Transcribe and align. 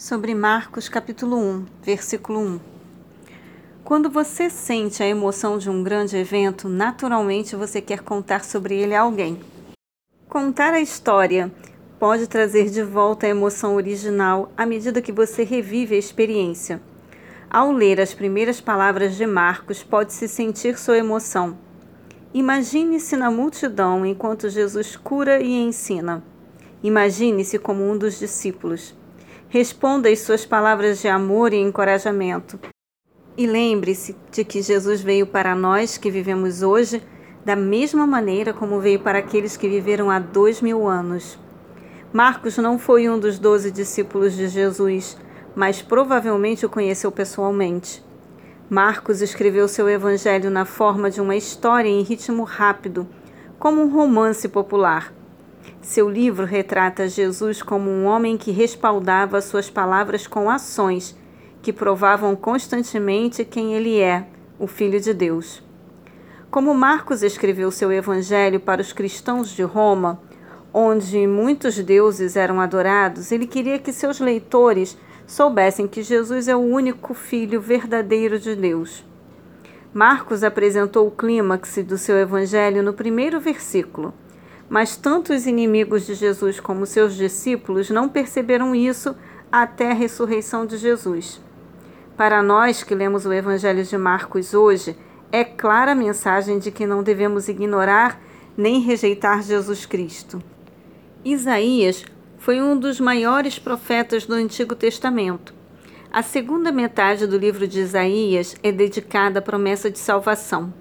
Sobre 0.00 0.32
Marcos 0.32 0.88
capítulo 0.88 1.36
1, 1.36 1.66
versículo 1.82 2.38
1. 2.38 2.60
Quando 3.82 4.08
você 4.08 4.48
sente 4.48 5.02
a 5.02 5.06
emoção 5.08 5.58
de 5.58 5.68
um 5.68 5.82
grande 5.82 6.16
evento, 6.16 6.68
naturalmente 6.68 7.56
você 7.56 7.80
quer 7.80 7.98
contar 7.98 8.44
sobre 8.44 8.76
ele 8.76 8.94
a 8.94 9.00
alguém. 9.00 9.40
Contar 10.28 10.72
a 10.72 10.80
história 10.80 11.52
pode 11.98 12.28
trazer 12.28 12.70
de 12.70 12.80
volta 12.80 13.26
a 13.26 13.28
emoção 13.28 13.74
original 13.74 14.52
à 14.56 14.64
medida 14.64 15.02
que 15.02 15.10
você 15.10 15.42
revive 15.42 15.96
a 15.96 15.98
experiência. 15.98 16.80
Ao 17.50 17.72
ler 17.72 18.00
as 18.00 18.14
primeiras 18.14 18.60
palavras 18.60 19.16
de 19.16 19.26
Marcos, 19.26 19.82
pode-se 19.82 20.28
sentir 20.28 20.78
sua 20.78 20.96
emoção. 20.96 21.58
Imagine-se 22.32 23.16
na 23.16 23.32
multidão 23.32 24.06
enquanto 24.06 24.48
Jesus 24.48 24.94
cura 24.94 25.40
e 25.40 25.52
ensina. 25.52 26.22
Imagine-se 26.84 27.58
como 27.58 27.82
um 27.82 27.98
dos 27.98 28.16
discípulos. 28.16 28.96
Responda 29.50 30.10
as 30.10 30.18
suas 30.18 30.44
palavras 30.44 31.00
de 31.00 31.08
amor 31.08 31.54
e 31.54 31.56
encorajamento. 31.56 32.60
E 33.34 33.46
lembre-se 33.46 34.14
de 34.30 34.44
que 34.44 34.60
Jesus 34.60 35.00
veio 35.00 35.26
para 35.26 35.54
nós 35.54 35.96
que 35.96 36.10
vivemos 36.10 36.60
hoje 36.60 37.02
da 37.46 37.56
mesma 37.56 38.06
maneira 38.06 38.52
como 38.52 38.78
veio 38.78 39.00
para 39.00 39.20
aqueles 39.20 39.56
que 39.56 39.66
viveram 39.66 40.10
há 40.10 40.18
dois 40.18 40.60
mil 40.60 40.86
anos. 40.86 41.38
Marcos 42.12 42.58
não 42.58 42.78
foi 42.78 43.08
um 43.08 43.18
dos 43.18 43.38
doze 43.38 43.70
discípulos 43.70 44.36
de 44.36 44.48
Jesus, 44.48 45.16
mas 45.56 45.80
provavelmente 45.80 46.66
o 46.66 46.70
conheceu 46.70 47.10
pessoalmente. 47.10 48.04
Marcos 48.68 49.22
escreveu 49.22 49.66
seu 49.66 49.88
evangelho 49.88 50.50
na 50.50 50.66
forma 50.66 51.10
de 51.10 51.22
uma 51.22 51.36
história 51.36 51.88
em 51.88 52.02
ritmo 52.02 52.44
rápido, 52.44 53.08
como 53.58 53.80
um 53.80 53.88
romance 53.88 54.46
popular. 54.46 55.10
Seu 55.82 56.08
livro 56.08 56.44
retrata 56.44 57.08
Jesus 57.08 57.62
como 57.62 57.90
um 57.90 58.04
homem 58.04 58.36
que 58.36 58.50
respaldava 58.50 59.40
suas 59.40 59.70
palavras 59.70 60.26
com 60.26 60.50
ações 60.50 61.16
que 61.62 61.72
provavam 61.72 62.36
constantemente 62.36 63.44
quem 63.44 63.74
ele 63.74 63.98
é, 63.98 64.26
o 64.58 64.66
Filho 64.66 65.00
de 65.00 65.12
Deus. 65.12 65.62
Como 66.50 66.74
Marcos 66.74 67.22
escreveu 67.22 67.70
seu 67.70 67.92
evangelho 67.92 68.60
para 68.60 68.80
os 68.80 68.92
cristãos 68.92 69.50
de 69.50 69.62
Roma, 69.62 70.20
onde 70.72 71.26
muitos 71.26 71.78
deuses 71.78 72.36
eram 72.36 72.60
adorados, 72.60 73.32
ele 73.32 73.46
queria 73.46 73.78
que 73.78 73.92
seus 73.92 74.20
leitores 74.20 74.96
soubessem 75.26 75.86
que 75.86 76.02
Jesus 76.02 76.48
é 76.48 76.56
o 76.56 76.60
único 76.60 77.12
Filho 77.12 77.60
verdadeiro 77.60 78.38
de 78.38 78.54
Deus. 78.54 79.04
Marcos 79.92 80.44
apresentou 80.44 81.06
o 81.06 81.10
clímax 81.10 81.78
do 81.84 81.98
seu 81.98 82.16
evangelho 82.16 82.82
no 82.82 82.92
primeiro 82.92 83.40
versículo 83.40 84.14
mas 84.68 84.96
tanto 84.96 85.32
os 85.32 85.46
inimigos 85.46 86.06
de 86.06 86.14
Jesus 86.14 86.60
como 86.60 86.86
seus 86.86 87.14
discípulos 87.14 87.90
não 87.90 88.08
perceberam 88.08 88.74
isso 88.74 89.14
até 89.50 89.90
a 89.90 89.94
ressurreição 89.94 90.66
de 90.66 90.76
Jesus. 90.76 91.40
Para 92.16 92.42
nós 92.42 92.82
que 92.82 92.94
lemos 92.94 93.24
o 93.24 93.32
Evangelho 93.32 93.84
de 93.84 93.96
Marcos 93.96 94.52
hoje, 94.52 94.96
é 95.30 95.44
clara 95.44 95.92
a 95.92 95.94
mensagem 95.94 96.58
de 96.58 96.70
que 96.70 96.86
não 96.86 97.02
devemos 97.02 97.48
ignorar 97.48 98.20
nem 98.56 98.80
rejeitar 98.80 99.42
Jesus 99.42 99.86
Cristo. 99.86 100.42
Isaías 101.24 102.04
foi 102.38 102.60
um 102.60 102.76
dos 102.76 102.98
maiores 103.00 103.58
profetas 103.58 104.26
do 104.26 104.34
Antigo 104.34 104.74
Testamento. 104.74 105.54
A 106.10 106.22
segunda 106.22 106.72
metade 106.72 107.26
do 107.26 107.36
livro 107.36 107.68
de 107.68 107.80
Isaías 107.80 108.56
é 108.62 108.72
dedicada 108.72 109.40
à 109.40 109.42
promessa 109.42 109.90
de 109.90 109.98
salvação. 109.98 110.72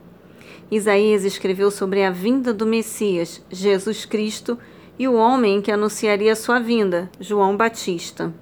Isaías 0.70 1.24
escreveu 1.24 1.72
sobre 1.72 2.04
a 2.04 2.12
vinda 2.12 2.54
do 2.54 2.66
Messias, 2.66 3.42
Jesus 3.50 4.04
Cristo, 4.04 4.60
e 5.00 5.08
o 5.08 5.14
homem 5.14 5.62
que 5.62 5.72
anunciaria 5.72 6.36
sua 6.36 6.60
vinda, 6.60 7.10
João 7.22 7.56
Batista. 7.56 8.34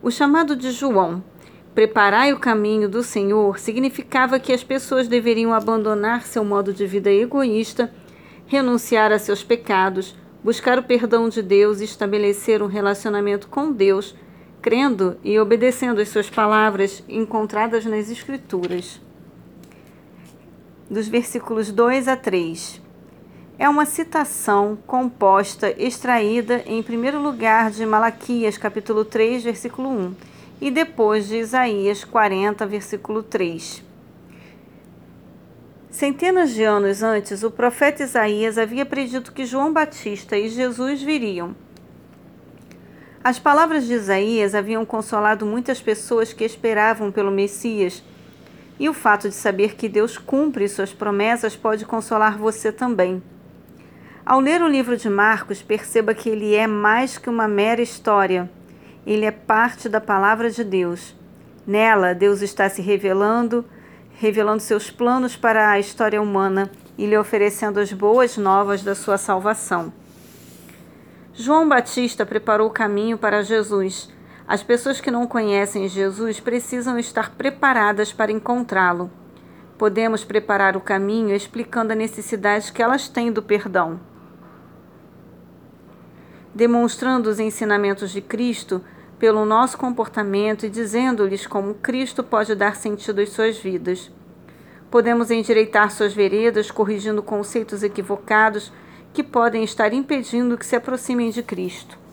O 0.00 0.10
chamado 0.10 0.56
de 0.56 0.70
João, 0.70 1.22
preparai 1.74 2.32
o 2.32 2.38
caminho 2.38 2.88
do 2.88 3.02
Senhor, 3.02 3.58
significava 3.58 4.40
que 4.40 4.54
as 4.54 4.64
pessoas 4.64 5.06
deveriam 5.06 5.52
abandonar 5.52 6.22
seu 6.22 6.42
modo 6.42 6.72
de 6.72 6.86
vida 6.86 7.12
egoísta, 7.12 7.92
renunciar 8.46 9.12
a 9.12 9.18
seus 9.18 9.44
pecados, 9.44 10.16
buscar 10.42 10.78
o 10.78 10.84
perdão 10.84 11.28
de 11.28 11.42
Deus 11.42 11.82
e 11.82 11.84
estabelecer 11.84 12.62
um 12.62 12.66
relacionamento 12.66 13.48
com 13.48 13.70
Deus, 13.70 14.16
crendo 14.62 15.18
e 15.22 15.38
obedecendo 15.38 16.00
as 16.00 16.08
suas 16.08 16.30
palavras 16.30 17.04
encontradas 17.06 17.84
nas 17.84 18.10
Escrituras 18.10 19.06
dos 20.90 21.06
versículos 21.06 21.70
2 21.70 22.08
a 22.08 22.16
3. 22.16 22.80
É 23.58 23.68
uma 23.68 23.84
citação 23.84 24.78
composta, 24.86 25.74
extraída 25.76 26.62
em 26.64 26.82
primeiro 26.82 27.20
lugar 27.20 27.70
de 27.70 27.84
Malaquias, 27.84 28.56
capítulo 28.56 29.04
3, 29.04 29.42
versículo 29.42 29.88
1, 29.88 30.14
e 30.60 30.70
depois 30.70 31.28
de 31.28 31.36
Isaías 31.36 32.04
40, 32.04 32.64
versículo 32.66 33.22
3. 33.22 33.82
Centenas 35.90 36.50
de 36.50 36.62
anos 36.62 37.02
antes, 37.02 37.42
o 37.42 37.50
profeta 37.50 38.04
Isaías 38.04 38.56
havia 38.56 38.86
predito 38.86 39.32
que 39.32 39.44
João 39.44 39.72
Batista 39.72 40.38
e 40.38 40.48
Jesus 40.48 41.02
viriam. 41.02 41.56
As 43.22 43.38
palavras 43.38 43.84
de 43.84 43.94
Isaías 43.94 44.54
haviam 44.54 44.86
consolado 44.86 45.44
muitas 45.44 45.82
pessoas 45.82 46.32
que 46.32 46.44
esperavam 46.44 47.10
pelo 47.10 47.32
Messias 47.32 48.02
e 48.78 48.88
o 48.88 48.94
fato 48.94 49.28
de 49.28 49.34
saber 49.34 49.74
que 49.74 49.88
Deus 49.88 50.16
cumpre 50.16 50.68
suas 50.68 50.92
promessas 50.92 51.56
pode 51.56 51.84
consolar 51.84 52.38
você 52.38 52.70
também. 52.70 53.22
Ao 54.24 54.40
ler 54.40 54.62
o 54.62 54.68
livro 54.68 54.96
de 54.96 55.08
Marcos, 55.08 55.62
perceba 55.62 56.14
que 56.14 56.28
ele 56.28 56.54
é 56.54 56.66
mais 56.66 57.16
que 57.16 57.30
uma 57.30 57.48
mera 57.48 57.80
história. 57.80 58.50
Ele 59.06 59.24
é 59.24 59.30
parte 59.30 59.88
da 59.88 60.00
palavra 60.00 60.50
de 60.50 60.62
Deus. 60.62 61.16
Nela, 61.66 62.14
Deus 62.14 62.42
está 62.42 62.68
se 62.68 62.82
revelando, 62.82 63.64
revelando 64.14 64.60
seus 64.60 64.90
planos 64.90 65.34
para 65.34 65.70
a 65.70 65.78
história 65.78 66.20
humana 66.20 66.70
e 66.96 67.06
lhe 67.06 67.16
oferecendo 67.16 67.80
as 67.80 67.92
boas 67.92 68.36
novas 68.36 68.82
da 68.82 68.94
sua 68.94 69.16
salvação. 69.16 69.92
João 71.32 71.68
Batista 71.68 72.26
preparou 72.26 72.68
o 72.68 72.72
caminho 72.72 73.16
para 73.16 73.42
Jesus 73.42 74.10
as 74.48 74.62
pessoas 74.62 74.98
que 74.98 75.10
não 75.10 75.26
conhecem 75.26 75.86
Jesus 75.86 76.40
precisam 76.40 76.98
estar 76.98 77.32
preparadas 77.32 78.14
para 78.14 78.32
encontrá-lo. 78.32 79.10
Podemos 79.76 80.24
preparar 80.24 80.74
o 80.74 80.80
caminho 80.80 81.36
explicando 81.36 81.92
a 81.92 81.94
necessidade 81.94 82.72
que 82.72 82.82
elas 82.82 83.08
têm 83.08 83.30
do 83.30 83.42
perdão. 83.42 84.00
Demonstrando 86.54 87.28
os 87.28 87.38
ensinamentos 87.38 88.10
de 88.10 88.22
Cristo 88.22 88.82
pelo 89.18 89.44
nosso 89.44 89.76
comportamento 89.76 90.64
e 90.64 90.70
dizendo-lhes 90.70 91.46
como 91.46 91.74
Cristo 91.74 92.24
pode 92.24 92.54
dar 92.54 92.74
sentido 92.74 93.20
às 93.20 93.28
suas 93.28 93.58
vidas. 93.58 94.10
Podemos 94.90 95.30
endireitar 95.30 95.90
suas 95.90 96.14
veredas 96.14 96.70
corrigindo 96.70 97.22
conceitos 97.22 97.82
equivocados 97.82 98.72
que 99.12 99.22
podem 99.22 99.62
estar 99.62 99.92
impedindo 99.92 100.56
que 100.56 100.64
se 100.64 100.74
aproximem 100.74 101.28
de 101.28 101.42
Cristo. 101.42 102.07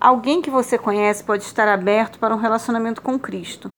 Alguém 0.00 0.40
que 0.40 0.48
você 0.48 0.78
conhece 0.78 1.24
pode 1.24 1.42
estar 1.42 1.66
aberto 1.66 2.20
para 2.20 2.32
um 2.32 2.38
relacionamento 2.38 3.02
com 3.02 3.18
Cristo. 3.18 3.68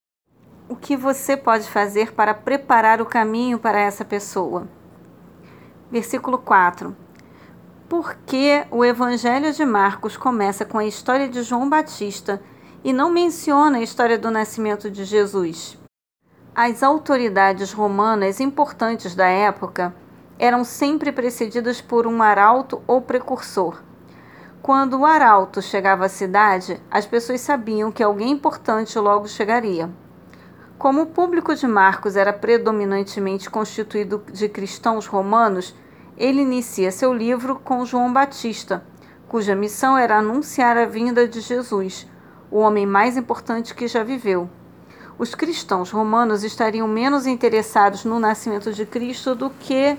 O 0.68 0.76
que 0.76 0.94
você 0.94 1.34
pode 1.34 1.66
fazer 1.66 2.12
para 2.12 2.34
preparar 2.34 3.00
o 3.00 3.06
caminho 3.06 3.58
para 3.58 3.80
essa 3.80 4.04
pessoa? 4.04 4.68
Versículo 5.90 6.36
4. 6.36 6.94
Por 7.88 8.16
que 8.26 8.66
o 8.70 8.84
Evangelho 8.84 9.50
de 9.50 9.64
Marcos 9.64 10.18
começa 10.18 10.66
com 10.66 10.76
a 10.76 10.84
história 10.84 11.26
de 11.26 11.42
João 11.42 11.70
Batista 11.70 12.42
e 12.84 12.92
não 12.92 13.10
menciona 13.10 13.78
a 13.78 13.82
história 13.82 14.18
do 14.18 14.30
nascimento 14.30 14.90
de 14.90 15.06
Jesus? 15.06 15.78
As 16.54 16.82
autoridades 16.82 17.72
romanas 17.72 18.40
importantes 18.40 19.14
da 19.14 19.26
época 19.26 19.94
eram 20.38 20.64
sempre 20.64 21.12
precedidas 21.12 21.80
por 21.80 22.06
um 22.06 22.22
arauto 22.22 22.82
ou 22.86 23.00
precursor 23.00 23.82
quando 24.70 25.00
o 25.00 25.04
arauto 25.04 25.60
chegava 25.60 26.06
à 26.06 26.08
cidade, 26.08 26.80
as 26.88 27.04
pessoas 27.04 27.40
sabiam 27.40 27.90
que 27.90 28.04
alguém 28.04 28.30
importante 28.30 28.96
logo 29.00 29.26
chegaria. 29.26 29.90
Como 30.78 31.02
o 31.02 31.06
público 31.06 31.52
de 31.56 31.66
Marcos 31.66 32.14
era 32.14 32.32
predominantemente 32.32 33.50
constituído 33.50 34.22
de 34.32 34.48
cristãos 34.48 35.06
romanos, 35.06 35.74
ele 36.16 36.42
inicia 36.42 36.92
seu 36.92 37.12
livro 37.12 37.56
com 37.56 37.84
João 37.84 38.12
Batista, 38.12 38.84
cuja 39.26 39.56
missão 39.56 39.98
era 39.98 40.18
anunciar 40.18 40.76
a 40.76 40.86
vinda 40.86 41.26
de 41.26 41.40
Jesus, 41.40 42.06
o 42.48 42.58
homem 42.58 42.86
mais 42.86 43.16
importante 43.16 43.74
que 43.74 43.88
já 43.88 44.04
viveu. 44.04 44.48
Os 45.18 45.34
cristãos 45.34 45.90
romanos 45.90 46.44
estariam 46.44 46.86
menos 46.86 47.26
interessados 47.26 48.04
no 48.04 48.20
nascimento 48.20 48.72
de 48.72 48.86
Cristo 48.86 49.34
do 49.34 49.50
que 49.50 49.98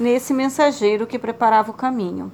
nesse 0.00 0.32
mensageiro 0.32 1.06
que 1.06 1.18
preparava 1.18 1.70
o 1.70 1.74
caminho. 1.74 2.32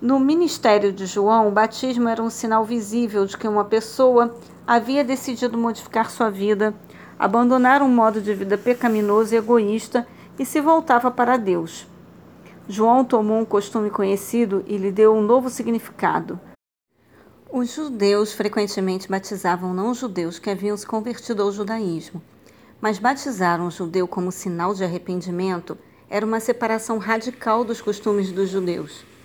No 0.00 0.20
ministério 0.20 0.92
de 0.92 1.06
João, 1.06 1.48
o 1.48 1.50
batismo 1.50 2.06
era 2.06 2.22
um 2.22 2.28
sinal 2.28 2.66
visível 2.66 3.24
de 3.24 3.34
que 3.34 3.48
uma 3.48 3.64
pessoa 3.64 4.36
havia 4.66 5.02
decidido 5.02 5.56
modificar 5.56 6.10
sua 6.10 6.28
vida, 6.30 6.74
abandonar 7.18 7.80
um 7.80 7.88
modo 7.88 8.20
de 8.20 8.34
vida 8.34 8.58
pecaminoso 8.58 9.34
e 9.34 9.38
egoísta 9.38 10.06
e 10.38 10.44
se 10.44 10.60
voltava 10.60 11.10
para 11.10 11.38
Deus. 11.38 11.86
João 12.68 13.06
tomou 13.06 13.38
um 13.38 13.44
costume 13.46 13.88
conhecido 13.88 14.62
e 14.66 14.76
lhe 14.76 14.92
deu 14.92 15.14
um 15.14 15.22
novo 15.22 15.48
significado. 15.48 16.38
Os 17.50 17.74
judeus 17.74 18.34
frequentemente 18.34 19.08
batizavam 19.08 19.72
não-judeus 19.72 20.38
que 20.38 20.50
haviam 20.50 20.76
se 20.76 20.86
convertido 20.86 21.42
ao 21.42 21.50
judaísmo, 21.50 22.20
mas 22.82 22.98
batizar 22.98 23.62
um 23.62 23.70
judeu 23.70 24.06
como 24.06 24.30
sinal 24.30 24.74
de 24.74 24.84
arrependimento 24.84 25.78
era 26.10 26.26
uma 26.26 26.38
separação 26.38 26.98
radical 26.98 27.64
dos 27.64 27.80
costumes 27.80 28.30
dos 28.30 28.50
judeus. 28.50 29.15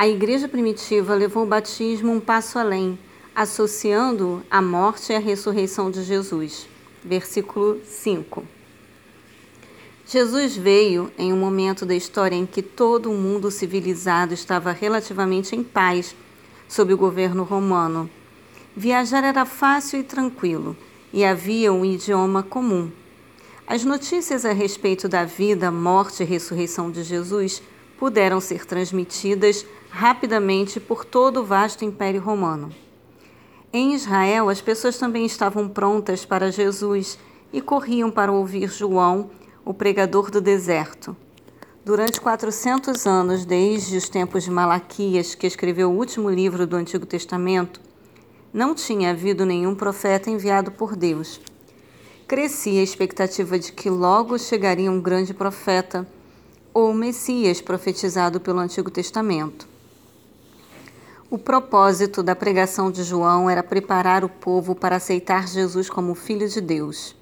A 0.00 0.08
igreja 0.08 0.48
primitiva 0.48 1.14
levou 1.14 1.42
o 1.42 1.46
batismo 1.46 2.10
um 2.10 2.20
passo 2.20 2.58
além, 2.58 2.98
associando 3.34 4.42
a 4.50 4.62
morte 4.62 5.12
e 5.12 5.14
a 5.14 5.18
ressurreição 5.18 5.90
de 5.90 6.02
Jesus. 6.02 6.66
Versículo 7.04 7.78
5. 7.84 8.42
Jesus 10.06 10.56
veio 10.56 11.12
em 11.18 11.34
um 11.34 11.36
momento 11.36 11.84
da 11.84 11.94
história 11.94 12.34
em 12.34 12.46
que 12.46 12.62
todo 12.62 13.10
o 13.10 13.14
mundo 13.14 13.50
civilizado 13.50 14.32
estava 14.32 14.72
relativamente 14.72 15.54
em 15.54 15.62
paz 15.62 16.16
sob 16.66 16.94
o 16.94 16.96
governo 16.96 17.42
romano. 17.42 18.08
Viajar 18.74 19.22
era 19.22 19.44
fácil 19.44 20.00
e 20.00 20.02
tranquilo, 20.02 20.74
e 21.12 21.26
havia 21.26 21.74
um 21.74 21.84
idioma 21.84 22.42
comum. 22.42 22.90
As 23.66 23.84
notícias 23.84 24.46
a 24.46 24.52
respeito 24.54 25.10
da 25.10 25.26
vida, 25.26 25.70
morte 25.70 26.22
e 26.22 26.26
ressurreição 26.26 26.90
de 26.90 27.02
Jesus 27.02 27.62
puderam 28.00 28.40
ser 28.40 28.64
transmitidas 28.64 29.66
rapidamente 29.90 30.80
por 30.80 31.04
todo 31.04 31.40
o 31.40 31.44
vasto 31.44 31.84
Império 31.84 32.22
Romano. 32.22 32.70
Em 33.70 33.92
Israel, 33.92 34.48
as 34.48 34.62
pessoas 34.62 34.96
também 34.96 35.26
estavam 35.26 35.68
prontas 35.68 36.24
para 36.24 36.50
Jesus 36.50 37.18
e 37.52 37.60
corriam 37.60 38.10
para 38.10 38.32
ouvir 38.32 38.70
João, 38.70 39.30
o 39.66 39.74
pregador 39.74 40.30
do 40.30 40.40
deserto. 40.40 41.14
Durante 41.84 42.18
400 42.22 43.06
anos, 43.06 43.44
desde 43.44 43.98
os 43.98 44.08
tempos 44.08 44.44
de 44.44 44.50
Malaquias, 44.50 45.34
que 45.34 45.46
escreveu 45.46 45.90
o 45.90 45.96
último 45.96 46.30
livro 46.30 46.66
do 46.66 46.76
Antigo 46.76 47.04
Testamento, 47.04 47.82
não 48.50 48.74
tinha 48.74 49.10
havido 49.10 49.44
nenhum 49.44 49.74
profeta 49.74 50.30
enviado 50.30 50.72
por 50.72 50.96
Deus. 50.96 51.38
Crescia 52.26 52.80
a 52.80 52.84
expectativa 52.84 53.58
de 53.58 53.72
que 53.72 53.90
logo 53.90 54.38
chegaria 54.38 54.90
um 54.90 55.02
grande 55.02 55.34
profeta, 55.34 56.08
ou 56.72 56.92
Messias 56.94 57.60
profetizado 57.60 58.40
pelo 58.40 58.58
Antigo 58.58 58.90
Testamento. 58.90 59.68
O 61.30 61.38
propósito 61.38 62.22
da 62.22 62.34
pregação 62.34 62.90
de 62.90 63.02
João 63.02 63.48
era 63.48 63.62
preparar 63.62 64.24
o 64.24 64.28
povo 64.28 64.74
para 64.74 64.96
aceitar 64.96 65.46
Jesus 65.46 65.88
como 65.88 66.14
Filho 66.14 66.48
de 66.48 66.60
Deus. 66.60 67.14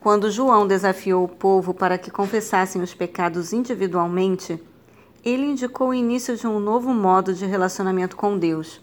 Quando 0.00 0.30
João 0.30 0.66
desafiou 0.66 1.24
o 1.24 1.28
povo 1.28 1.74
para 1.74 1.98
que 1.98 2.10
confessassem 2.10 2.80
os 2.80 2.94
pecados 2.94 3.52
individualmente, 3.52 4.62
ele 5.24 5.46
indicou 5.46 5.88
o 5.88 5.94
início 5.94 6.36
de 6.36 6.46
um 6.46 6.60
novo 6.60 6.94
modo 6.94 7.34
de 7.34 7.44
relacionamento 7.44 8.16
com 8.16 8.38
Deus 8.38 8.80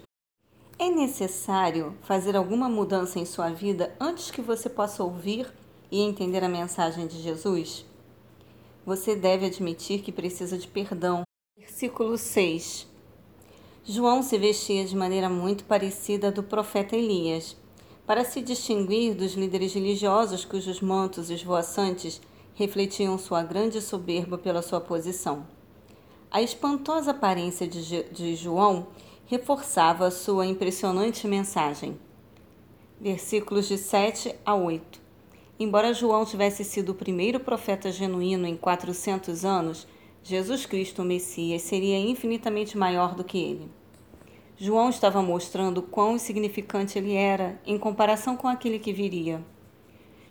é 0.78 0.90
necessário 0.90 1.94
fazer 2.02 2.36
alguma 2.36 2.68
mudança 2.68 3.18
em 3.18 3.24
sua 3.24 3.48
vida 3.48 3.94
antes 3.98 4.30
que 4.30 4.42
você 4.42 4.68
possa 4.68 5.02
ouvir 5.02 5.50
e 5.90 6.02
entender 6.02 6.44
a 6.44 6.48
mensagem 6.48 7.06
de 7.06 7.20
Jesus? 7.20 7.86
Você 8.86 9.16
deve 9.16 9.46
admitir 9.46 10.00
que 10.00 10.12
precisa 10.12 10.56
de 10.56 10.68
perdão. 10.68 11.24
Versículo 11.58 12.16
6. 12.16 12.86
João 13.84 14.22
se 14.22 14.38
vestia 14.38 14.84
de 14.84 14.94
maneira 14.94 15.28
muito 15.28 15.64
parecida 15.64 16.30
do 16.30 16.40
profeta 16.40 16.94
Elias, 16.94 17.56
para 18.06 18.24
se 18.24 18.40
distinguir 18.40 19.12
dos 19.16 19.34
líderes 19.34 19.74
religiosos 19.74 20.44
cujos 20.44 20.80
mantos 20.80 21.30
esvoaçantes 21.30 22.20
refletiam 22.54 23.18
sua 23.18 23.42
grande 23.42 23.80
soberba 23.80 24.38
pela 24.38 24.62
sua 24.62 24.80
posição. 24.80 25.44
A 26.30 26.40
espantosa 26.40 27.10
aparência 27.10 27.66
de, 27.66 28.04
de 28.04 28.36
João 28.36 28.86
reforçava 29.26 30.12
sua 30.12 30.46
impressionante 30.46 31.26
mensagem. 31.26 31.98
Versículos 33.00 33.66
de 33.66 33.78
7 33.78 34.32
a 34.44 34.54
8. 34.54 35.05
Embora 35.58 35.94
João 35.94 36.26
tivesse 36.26 36.62
sido 36.64 36.90
o 36.90 36.94
primeiro 36.94 37.40
profeta 37.40 37.90
genuíno 37.90 38.46
em 38.46 38.56
400 38.56 39.42
anos, 39.42 39.86
Jesus 40.22 40.66
Cristo, 40.66 41.00
o 41.00 41.04
Messias, 41.04 41.62
seria 41.62 41.98
infinitamente 41.98 42.76
maior 42.76 43.14
do 43.14 43.24
que 43.24 43.38
ele. 43.38 43.70
João 44.58 44.90
estava 44.90 45.22
mostrando 45.22 45.80
quão 45.80 46.16
insignificante 46.16 46.98
ele 46.98 47.14
era 47.14 47.60
em 47.64 47.78
comparação 47.78 48.36
com 48.36 48.48
aquele 48.48 48.78
que 48.78 48.92
viria. 48.92 49.42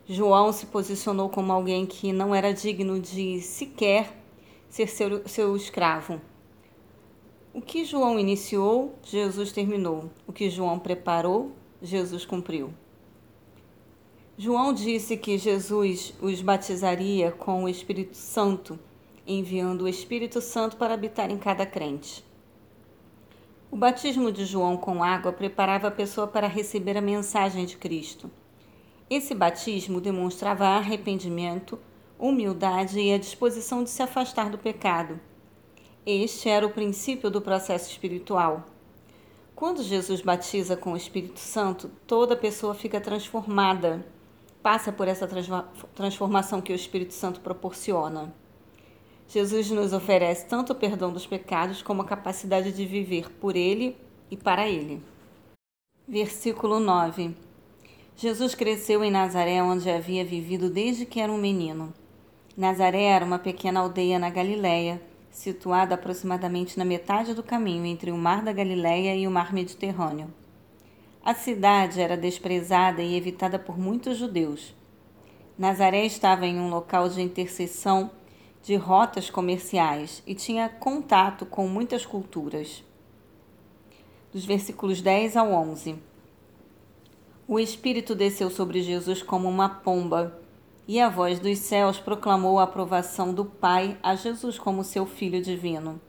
João 0.08 0.52
se 0.52 0.68
posicionou 0.68 1.30
como 1.30 1.52
alguém 1.52 1.88
que 1.88 2.14
não 2.14 2.36
era 2.36 2.54
digno 2.54 3.00
de 3.00 3.42
sequer 3.42 4.16
ser 4.70 4.88
seu, 4.88 5.28
seu 5.28 5.56
escravo. 5.56 6.22
O 7.52 7.62
que 7.62 7.84
João 7.84 8.20
iniciou, 8.20 8.94
Jesus 9.02 9.52
terminou. 9.52 10.12
O 10.28 10.34
que 10.34 10.50
João 10.50 10.78
preparou, 10.78 11.54
Jesus 11.82 12.26
cumpriu. 12.26 12.72
João 14.38 14.74
disse 14.74 15.16
que 15.18 15.38
Jesus 15.38 16.14
os 16.22 16.42
batizaria 16.42 17.32
com 17.32 17.64
o 17.64 17.70
Espírito 17.70 18.18
Santo, 18.18 18.78
enviando 19.26 19.84
o 19.84 19.88
Espírito 19.88 20.42
Santo 20.42 20.76
para 20.78 20.94
habitar 20.94 21.32
em 21.32 21.38
cada 21.38 21.66
crente. 21.66 22.24
O 23.72 23.76
batismo 23.76 24.32
de 24.32 24.46
João 24.46 24.78
com 24.78 25.04
água 25.04 25.32
preparava 25.32 25.88
a 25.88 25.92
pessoa 25.92 26.28
para 26.28 26.48
receber 26.48 26.98
a 26.98 27.02
mensagem 27.02 27.66
de 27.66 27.78
Cristo. 27.78 28.30
Esse 29.10 29.34
batismo 29.34 30.02
demonstrava 30.02 30.66
arrependimento, 30.66 31.80
humildade 32.20 33.00
e 33.00 33.14
a 33.14 33.18
disposição 33.18 33.84
de 33.84 33.90
se 33.90 34.04
afastar 34.04 34.50
do 34.50 34.58
pecado 34.58 35.20
este 36.06 36.50
era 36.50 36.68
o 36.68 36.70
princípio 36.70 37.32
do 37.32 37.42
processo 37.42 37.90
espiritual. 37.90 38.64
Quando 39.56 39.82
Jesus 39.82 40.22
batiza 40.22 40.78
com 40.78 40.94
o 40.94 40.98
Espírito 40.98 41.40
Santo, 41.40 41.90
toda 42.06 42.36
pessoa 42.36 42.76
fica 42.76 43.02
transformada, 43.02 44.06
passa 44.66 44.92
por 44.92 45.08
essa 45.08 45.30
transformação 45.94 46.60
que 46.60 46.74
o 46.74 46.76
Espírito 46.76 47.14
Santo 47.14 47.40
proporciona. 47.40 48.34
Jesus 49.28 49.70
nos 49.70 49.94
oferece 49.94 50.48
tanto 50.48 50.74
o 50.74 50.76
perdão 50.76 51.14
dos 51.14 51.28
pecados 51.28 51.84
como 51.84 52.02
a 52.02 52.06
capacidade 52.06 52.72
de 52.72 52.84
viver 52.84 53.30
por 53.34 53.56
Ele 53.56 53.96
e 54.32 54.36
para 54.36 54.68
Ele. 54.68 55.04
Versículo 56.08 56.80
9: 56.80 57.36
Jesus 58.18 58.56
cresceu 58.56 59.04
em 59.04 59.12
Nazaré, 59.12 59.62
onde 59.62 59.88
havia 59.88 60.26
vivido 60.26 60.68
desde 60.68 61.06
que 61.06 61.20
era 61.20 61.32
um 61.32 61.38
menino. 61.38 61.94
Nazaré 62.58 63.04
era 63.04 63.24
uma 63.24 63.38
pequena 63.38 63.82
aldeia 63.82 64.18
na 64.18 64.32
Galiléia 64.32 65.00
situada 65.30 65.94
aproximadamente 65.94 66.76
na 66.76 66.86
metade 66.86 67.36
do 67.36 67.44
caminho 67.44 67.86
entre 67.86 68.12
o 68.12 68.18
Mar 68.18 68.42
da 68.42 68.52
Galileia 68.52 69.16
e 69.16 69.28
o 69.28 69.32
Mar 69.32 69.54
Mediterrâneo. 69.54 70.34
A 71.26 71.34
cidade 71.34 72.00
era 72.00 72.16
desprezada 72.16 73.02
e 73.02 73.16
evitada 73.16 73.58
por 73.58 73.80
muitos 73.80 74.16
judeus. 74.16 74.76
Nazaré 75.58 76.06
estava 76.06 76.46
em 76.46 76.60
um 76.60 76.70
local 76.70 77.10
de 77.10 77.20
interseção 77.20 78.12
de 78.62 78.76
rotas 78.76 79.28
comerciais 79.32 80.22
e 80.28 80.36
tinha 80.36 80.70
contato 80.70 81.44
com 81.44 81.68
muitas 81.68 82.06
culturas. 82.06 82.84
Dos 84.32 84.46
versículos 84.46 85.02
10 85.02 85.36
ao 85.36 85.52
11. 85.52 85.96
O 87.48 87.60
Espírito 87.60 88.14
desceu 88.14 88.52
sobre 88.52 88.84
Jesus 88.84 89.24
como 89.24 89.50
uma 89.50 89.68
pomba 89.68 90.40
e 90.88 91.02
a 91.02 91.10
voz 91.10 91.40
dos 91.40 91.58
céus 91.58 91.98
proclamou 91.98 92.60
a 92.60 92.64
aprovação 92.66 93.34
do 93.34 93.46
Pai 93.46 93.98
a 94.04 94.14
Jesus 94.14 94.60
como 94.60 94.84
seu 94.84 95.08
Filho 95.08 95.42
divino. 95.42 96.00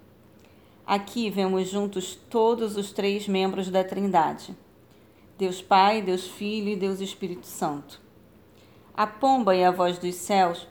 Aqui 0.86 1.30
vemos 1.30 1.70
juntos 1.70 2.14
todos 2.28 2.76
os 2.76 2.92
três 2.92 3.26
membros 3.26 3.70
da 3.70 3.82
Trindade: 3.82 4.54
Deus 5.38 5.60
Pai, 5.60 6.00
Deus 6.00 6.26
Filho 6.26 6.70
e 6.70 6.76
Deus 6.76 7.00
Espírito 7.00 7.46
Santo. 7.46 8.00
A 8.94 9.06
pomba 9.06 9.54
e 9.54 9.62
a 9.62 9.70
voz 9.70 9.98
dos 9.98 10.14
céus 10.14 10.66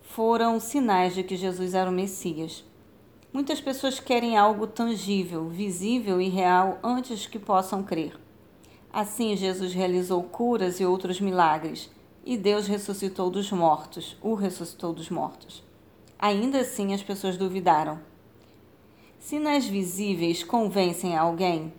foram 0.00 0.60
sinais 0.60 1.14
de 1.14 1.24
que 1.24 1.36
Jesus 1.36 1.74
era 1.74 1.90
o 1.90 1.92
Messias. 1.92 2.64
Muitas 3.32 3.60
pessoas 3.60 3.98
querem 3.98 4.36
algo 4.36 4.68
tangível, 4.68 5.48
visível 5.48 6.20
e 6.20 6.28
real 6.28 6.78
antes 6.84 7.26
que 7.26 7.38
possam 7.38 7.82
crer. 7.82 8.16
Assim, 8.92 9.36
Jesus 9.36 9.74
realizou 9.74 10.22
curas 10.22 10.78
e 10.78 10.86
outros 10.86 11.20
milagres 11.20 11.90
e 12.24 12.36
Deus 12.36 12.68
ressuscitou 12.68 13.28
dos 13.28 13.50
mortos, 13.50 14.16
o 14.22 14.34
ressuscitou 14.34 14.92
dos 14.92 15.10
mortos. 15.10 15.64
Ainda 16.18 16.60
assim, 16.60 16.94
as 16.94 17.02
pessoas 17.02 17.36
duvidaram. 17.36 18.00
Sinais 19.18 19.66
visíveis 19.66 20.44
convencem 20.44 21.16
alguém? 21.16 21.72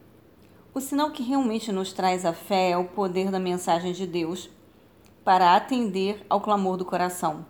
O 0.78 0.80
sinal 0.80 1.10
que 1.10 1.24
realmente 1.24 1.72
nos 1.72 1.92
traz 1.92 2.24
a 2.24 2.34
fé 2.34 2.70
é 2.70 2.78
o 2.78 2.86
poder 2.86 3.32
da 3.32 3.40
mensagem 3.40 3.94
de 3.94 4.06
Deus 4.06 4.48
para 5.24 5.56
atender 5.56 6.24
ao 6.30 6.40
clamor 6.40 6.78
do 6.78 6.86
coração. 6.86 7.44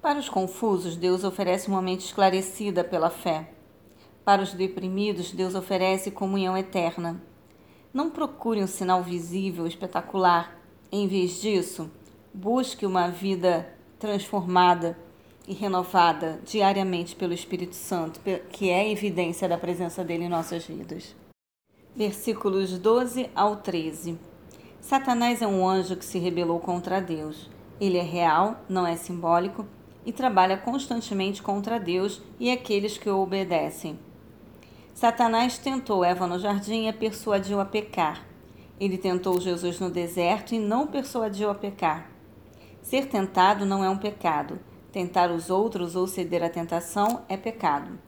Para 0.00 0.18
os 0.18 0.26
confusos, 0.26 0.96
Deus 0.96 1.22
oferece 1.22 1.68
uma 1.68 1.82
mente 1.82 2.06
esclarecida 2.06 2.82
pela 2.82 3.10
fé. 3.10 3.50
Para 4.24 4.40
os 4.40 4.54
deprimidos, 4.54 5.32
Deus 5.32 5.54
oferece 5.54 6.10
comunhão 6.10 6.56
eterna. 6.56 7.20
Não 7.92 8.08
procure 8.08 8.62
um 8.62 8.66
sinal 8.66 9.02
visível, 9.02 9.66
espetacular 9.66 10.58
em 10.90 11.06
vez 11.06 11.42
disso, 11.42 11.90
busque 12.32 12.86
uma 12.86 13.08
vida 13.08 13.70
transformada 13.98 14.98
e 15.46 15.52
renovada 15.52 16.40
diariamente 16.42 17.14
pelo 17.14 17.34
Espírito 17.34 17.74
Santo, 17.74 18.18
que 18.50 18.70
é 18.70 18.80
a 18.80 18.88
evidência 18.88 19.46
da 19.46 19.58
presença 19.58 20.02
dele 20.02 20.24
em 20.24 20.30
nossas 20.30 20.64
vidas. 20.64 21.14
Versículos 21.96 22.78
12 22.78 23.30
ao 23.34 23.56
13. 23.56 24.18
Satanás 24.82 25.40
é 25.40 25.46
um 25.46 25.66
anjo 25.66 25.96
que 25.96 26.04
se 26.04 26.18
rebelou 26.18 26.60
contra 26.60 27.00
Deus. 27.00 27.48
Ele 27.80 27.96
é 27.96 28.02
real, 28.02 28.60
não 28.68 28.86
é 28.86 28.96
simbólico 28.96 29.64
e 30.04 30.12
trabalha 30.12 30.58
constantemente 30.58 31.42
contra 31.42 31.80
Deus 31.80 32.20
e 32.38 32.50
aqueles 32.50 32.98
que 32.98 33.08
o 33.08 33.18
obedecem. 33.18 33.98
Satanás 34.92 35.56
tentou 35.56 36.04
Eva 36.04 36.26
no 36.26 36.38
jardim 36.38 36.84
e 36.84 36.88
a 36.90 36.92
persuadiu 36.92 37.60
a 37.60 37.64
pecar. 37.64 38.26
Ele 38.78 38.98
tentou 38.98 39.40
Jesus 39.40 39.80
no 39.80 39.88
deserto 39.88 40.54
e 40.54 40.58
não 40.58 40.86
persuadiu 40.86 41.48
a 41.48 41.54
pecar. 41.54 42.10
Ser 42.82 43.06
tentado 43.06 43.64
não 43.64 43.82
é 43.82 43.88
um 43.88 43.96
pecado. 43.96 44.60
Tentar 44.92 45.30
os 45.30 45.48
outros 45.48 45.96
ou 45.96 46.06
ceder 46.06 46.44
à 46.44 46.50
tentação 46.50 47.22
é 47.26 47.38
pecado. 47.38 47.98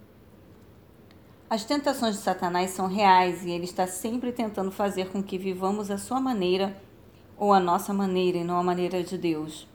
As 1.50 1.64
tentações 1.64 2.16
de 2.16 2.20
Satanás 2.20 2.72
são 2.72 2.86
reais 2.86 3.42
e 3.42 3.50
ele 3.50 3.64
está 3.64 3.86
sempre 3.86 4.32
tentando 4.32 4.70
fazer 4.70 5.08
com 5.08 5.22
que 5.22 5.38
vivamos 5.38 5.90
a 5.90 5.96
sua 5.96 6.20
maneira 6.20 6.76
ou 7.38 7.54
a 7.54 7.60
nossa 7.60 7.94
maneira 7.94 8.36
e 8.36 8.44
não 8.44 8.58
a 8.58 8.62
maneira 8.62 9.02
de 9.02 9.16
Deus. 9.16 9.66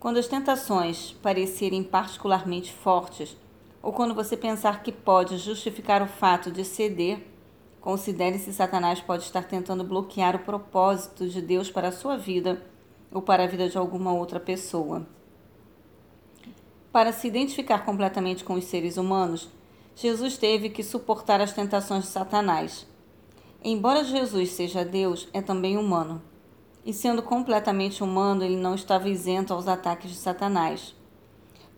Quando 0.00 0.16
as 0.16 0.26
tentações 0.26 1.14
parecerem 1.22 1.82
particularmente 1.82 2.72
fortes, 2.72 3.36
ou 3.82 3.92
quando 3.92 4.14
você 4.14 4.34
pensar 4.34 4.82
que 4.82 4.90
pode 4.90 5.36
justificar 5.36 6.00
o 6.00 6.06
fato 6.06 6.50
de 6.50 6.64
ceder, 6.64 7.22
considere 7.82 8.38
se 8.38 8.50
Satanás 8.54 8.98
pode 8.98 9.24
estar 9.24 9.44
tentando 9.44 9.84
bloquear 9.84 10.36
o 10.36 10.38
propósito 10.38 11.28
de 11.28 11.42
Deus 11.42 11.70
para 11.70 11.88
a 11.88 11.92
sua 11.92 12.16
vida 12.16 12.62
ou 13.12 13.20
para 13.20 13.44
a 13.44 13.46
vida 13.46 13.68
de 13.68 13.76
alguma 13.76 14.14
outra 14.14 14.40
pessoa. 14.40 15.06
Para 16.90 17.12
se 17.12 17.28
identificar 17.28 17.84
completamente 17.84 18.42
com 18.42 18.54
os 18.54 18.64
seres 18.64 18.96
humanos, 18.96 19.50
Jesus 20.00 20.38
teve 20.38 20.70
que 20.70 20.84
suportar 20.84 21.40
as 21.40 21.52
tentações 21.52 22.04
de 22.04 22.10
Satanás. 22.10 22.86
Embora 23.62 24.04
Jesus 24.04 24.52
seja 24.52 24.84
Deus, 24.84 25.28
é 25.32 25.42
também 25.42 25.76
humano 25.76 26.22
e 26.88 26.92
sendo 26.94 27.22
completamente 27.22 28.02
humano, 28.02 28.42
ele 28.42 28.56
não 28.56 28.74
estava 28.74 29.10
isento 29.10 29.52
aos 29.52 29.68
ataques 29.68 30.10
de 30.10 30.16
Satanás. 30.16 30.94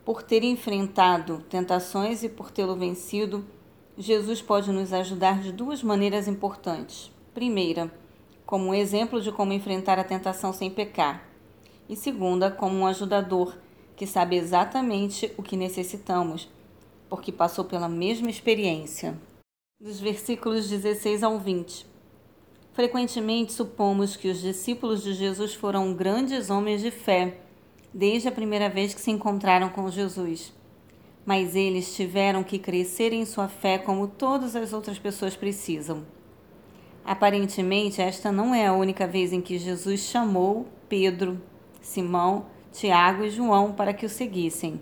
Por 0.04 0.22
ter 0.22 0.44
enfrentado 0.44 1.44
tentações 1.48 2.22
e 2.22 2.28
por 2.28 2.52
tê-lo 2.52 2.76
vencido, 2.76 3.44
Jesus 3.98 4.40
pode 4.40 4.70
nos 4.70 4.92
ajudar 4.92 5.40
de 5.40 5.50
duas 5.50 5.82
maneiras 5.82 6.28
importantes. 6.28 7.10
Primeira, 7.34 7.92
como 8.46 8.66
um 8.66 8.74
exemplo 8.74 9.20
de 9.20 9.32
como 9.32 9.52
enfrentar 9.52 9.98
a 9.98 10.04
tentação 10.04 10.52
sem 10.52 10.70
pecar. 10.70 11.26
E 11.88 11.96
segunda, 11.96 12.48
como 12.48 12.76
um 12.76 12.86
ajudador 12.86 13.56
que 13.96 14.06
sabe 14.06 14.36
exatamente 14.36 15.32
o 15.36 15.42
que 15.42 15.56
necessitamos, 15.56 16.48
porque 17.10 17.32
passou 17.32 17.64
pela 17.64 17.88
mesma 17.88 18.30
experiência. 18.30 19.18
Dos 19.82 19.98
versículos 19.98 20.68
16 20.68 21.24
ao 21.24 21.38
20. 21.38 21.84
Frequentemente 22.72 23.52
supomos 23.52 24.14
que 24.14 24.28
os 24.28 24.40
discípulos 24.40 25.02
de 25.02 25.12
Jesus 25.12 25.52
foram 25.52 25.92
grandes 25.92 26.48
homens 26.48 26.80
de 26.80 26.92
fé 26.92 27.38
desde 27.92 28.28
a 28.28 28.32
primeira 28.32 28.68
vez 28.68 28.94
que 28.94 29.00
se 29.00 29.10
encontraram 29.10 29.68
com 29.68 29.90
Jesus. 29.90 30.54
Mas 31.26 31.56
eles 31.56 31.94
tiveram 31.96 32.44
que 32.44 32.58
crescer 32.58 33.12
em 33.12 33.24
sua 33.26 33.48
fé 33.48 33.76
como 33.76 34.06
todas 34.06 34.54
as 34.54 34.72
outras 34.72 34.98
pessoas 34.98 35.34
precisam. 35.34 36.06
Aparentemente, 37.04 38.00
esta 38.00 38.30
não 38.30 38.54
é 38.54 38.66
a 38.66 38.72
única 38.72 39.06
vez 39.06 39.32
em 39.32 39.40
que 39.40 39.58
Jesus 39.58 40.00
chamou 40.00 40.68
Pedro, 40.88 41.42
Simão, 41.80 42.46
Tiago 42.72 43.24
e 43.24 43.30
João 43.30 43.72
para 43.72 43.92
que 43.92 44.06
o 44.06 44.08
seguissem. 44.08 44.80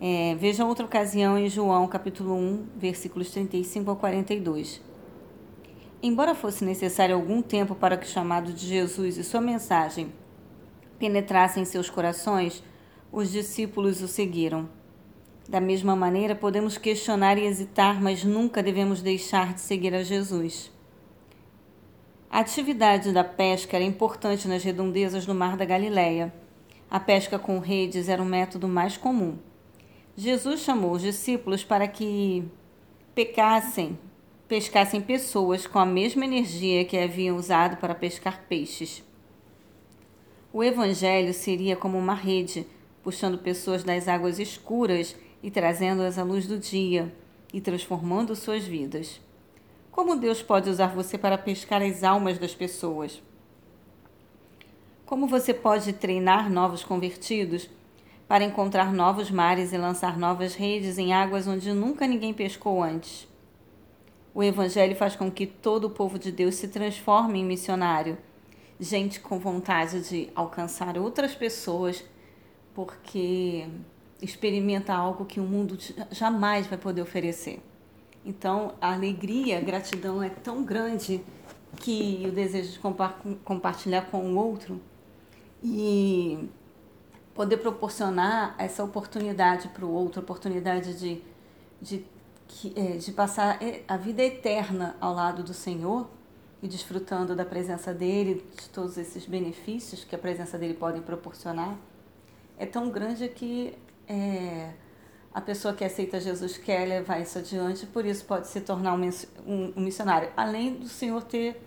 É, 0.00 0.36
veja 0.36 0.64
outra 0.64 0.86
ocasião 0.86 1.36
em 1.36 1.48
João 1.48 1.88
capítulo 1.88 2.32
1, 2.32 2.66
versículos 2.76 3.30
35 3.30 3.90
a 3.90 3.96
42. 3.96 4.80
Embora 6.00 6.36
fosse 6.36 6.64
necessário 6.64 7.16
algum 7.16 7.42
tempo 7.42 7.74
para 7.74 7.96
que 7.96 8.06
o 8.06 8.08
chamado 8.08 8.52
de 8.52 8.64
Jesus 8.64 9.16
e 9.16 9.24
sua 9.24 9.40
mensagem 9.40 10.12
penetrassem 11.00 11.64
em 11.64 11.66
seus 11.66 11.90
corações, 11.90 12.62
os 13.10 13.32
discípulos 13.32 14.00
o 14.00 14.06
seguiram. 14.06 14.68
Da 15.48 15.60
mesma 15.60 15.96
maneira, 15.96 16.36
podemos 16.36 16.78
questionar 16.78 17.36
e 17.36 17.44
hesitar, 17.44 18.00
mas 18.00 18.22
nunca 18.22 18.62
devemos 18.62 19.02
deixar 19.02 19.52
de 19.54 19.60
seguir 19.60 19.94
a 19.94 20.04
Jesus. 20.04 20.70
A 22.30 22.38
atividade 22.38 23.12
da 23.12 23.24
pesca 23.24 23.76
era 23.76 23.84
importante 23.84 24.46
nas 24.46 24.62
redondezas 24.62 25.26
do 25.26 25.34
Mar 25.34 25.56
da 25.56 25.64
Galileia. 25.64 26.32
A 26.88 27.00
pesca 27.00 27.36
com 27.36 27.58
redes 27.58 28.08
era 28.08 28.22
o 28.22 28.26
método 28.26 28.68
mais 28.68 28.96
comum. 28.96 29.38
Jesus 30.20 30.62
chamou 30.62 30.90
os 30.94 31.02
discípulos 31.02 31.62
para 31.62 31.86
que 31.86 32.42
pecassem 33.14 33.96
pescassem 34.48 35.00
pessoas 35.00 35.64
com 35.64 35.78
a 35.78 35.86
mesma 35.86 36.24
energia 36.24 36.84
que 36.84 36.98
haviam 36.98 37.36
usado 37.36 37.76
para 37.76 37.94
pescar 37.94 38.42
peixes. 38.48 39.04
O 40.52 40.64
Evangelho 40.64 41.32
seria 41.32 41.76
como 41.76 41.96
uma 41.96 42.14
rede, 42.14 42.66
puxando 43.00 43.38
pessoas 43.38 43.84
das 43.84 44.08
águas 44.08 44.40
escuras 44.40 45.14
e 45.40 45.52
trazendo-as 45.52 46.18
à 46.18 46.24
luz 46.24 46.48
do 46.48 46.58
dia 46.58 47.14
e 47.54 47.60
transformando 47.60 48.34
suas 48.34 48.64
vidas. 48.64 49.20
Como 49.92 50.16
Deus 50.16 50.42
pode 50.42 50.68
usar 50.68 50.88
você 50.88 51.16
para 51.16 51.38
pescar 51.38 51.80
as 51.80 52.02
almas 52.02 52.40
das 52.40 52.56
pessoas? 52.56 53.22
Como 55.06 55.28
você 55.28 55.54
pode 55.54 55.92
treinar 55.92 56.50
novos 56.50 56.82
convertidos 56.82 57.70
para 58.28 58.44
encontrar 58.44 58.92
novos 58.92 59.30
mares 59.30 59.72
e 59.72 59.78
lançar 59.78 60.18
novas 60.18 60.54
redes 60.54 60.98
em 60.98 61.14
águas 61.14 61.48
onde 61.48 61.72
nunca 61.72 62.06
ninguém 62.06 62.34
pescou 62.34 62.82
antes? 62.82 63.26
O 64.34 64.42
Evangelho 64.42 64.94
faz 64.94 65.16
com 65.16 65.30
que 65.30 65.46
todo 65.46 65.86
o 65.86 65.90
povo 65.90 66.18
de 66.18 66.30
Deus 66.30 66.56
se 66.56 66.68
transforme 66.68 67.40
em 67.40 67.44
missionário. 67.44 68.18
Gente 68.78 69.18
com 69.18 69.38
vontade 69.38 70.06
de 70.08 70.28
alcançar 70.34 70.98
outras 70.98 71.34
pessoas, 71.34 72.04
porque 72.74 73.66
experimenta 74.20 74.92
algo 74.92 75.24
que 75.24 75.40
o 75.40 75.44
mundo 75.44 75.76
jamais 76.10 76.66
vai 76.66 76.78
poder 76.78 77.00
oferecer. 77.00 77.60
Então, 78.24 78.74
a 78.80 78.92
alegria, 78.92 79.58
a 79.58 79.60
gratidão 79.60 80.22
é 80.22 80.28
tão 80.28 80.62
grande 80.62 81.20
que 81.76 82.24
o 82.28 82.30
desejo 82.30 82.72
de 82.72 82.78
compartilhar 83.44 84.02
com 84.02 84.20
o 84.20 84.36
outro 84.36 84.80
e 85.62 86.48
poder 87.38 87.58
proporcionar 87.58 88.56
essa 88.58 88.82
oportunidade 88.82 89.68
para 89.68 89.86
o 89.86 89.92
outro, 89.92 90.20
oportunidade 90.20 90.98
de, 90.98 91.22
de 91.80 92.04
é, 92.74 92.96
de 92.96 93.12
passar 93.12 93.62
é, 93.62 93.84
a 93.86 93.96
vida 93.96 94.24
eterna 94.24 94.96
ao 95.00 95.14
lado 95.14 95.44
do 95.44 95.54
Senhor 95.54 96.10
e 96.60 96.66
desfrutando 96.66 97.36
da 97.36 97.44
presença 97.44 97.94
dele, 97.94 98.44
de 98.60 98.68
todos 98.70 98.98
esses 98.98 99.24
benefícios 99.24 100.02
que 100.02 100.16
a 100.16 100.18
presença 100.18 100.58
dele 100.58 100.74
pode 100.74 101.00
proporcionar, 101.02 101.78
é 102.58 102.66
tão 102.66 102.90
grande 102.90 103.28
que 103.28 103.78
é, 104.08 104.72
a 105.32 105.40
pessoa 105.40 105.72
que 105.72 105.84
aceita 105.84 106.18
Jesus 106.18 106.58
quer 106.58 106.88
levar 106.88 107.20
isso 107.20 107.38
adiante, 107.38 107.86
por 107.86 108.04
isso 108.04 108.24
pode 108.24 108.48
se 108.48 108.60
tornar 108.62 108.94
um, 108.94 109.08
um, 109.46 109.72
um 109.76 109.80
missionário. 109.80 110.32
Além 110.36 110.74
do 110.74 110.88
Senhor 110.88 111.22
ter 111.22 111.62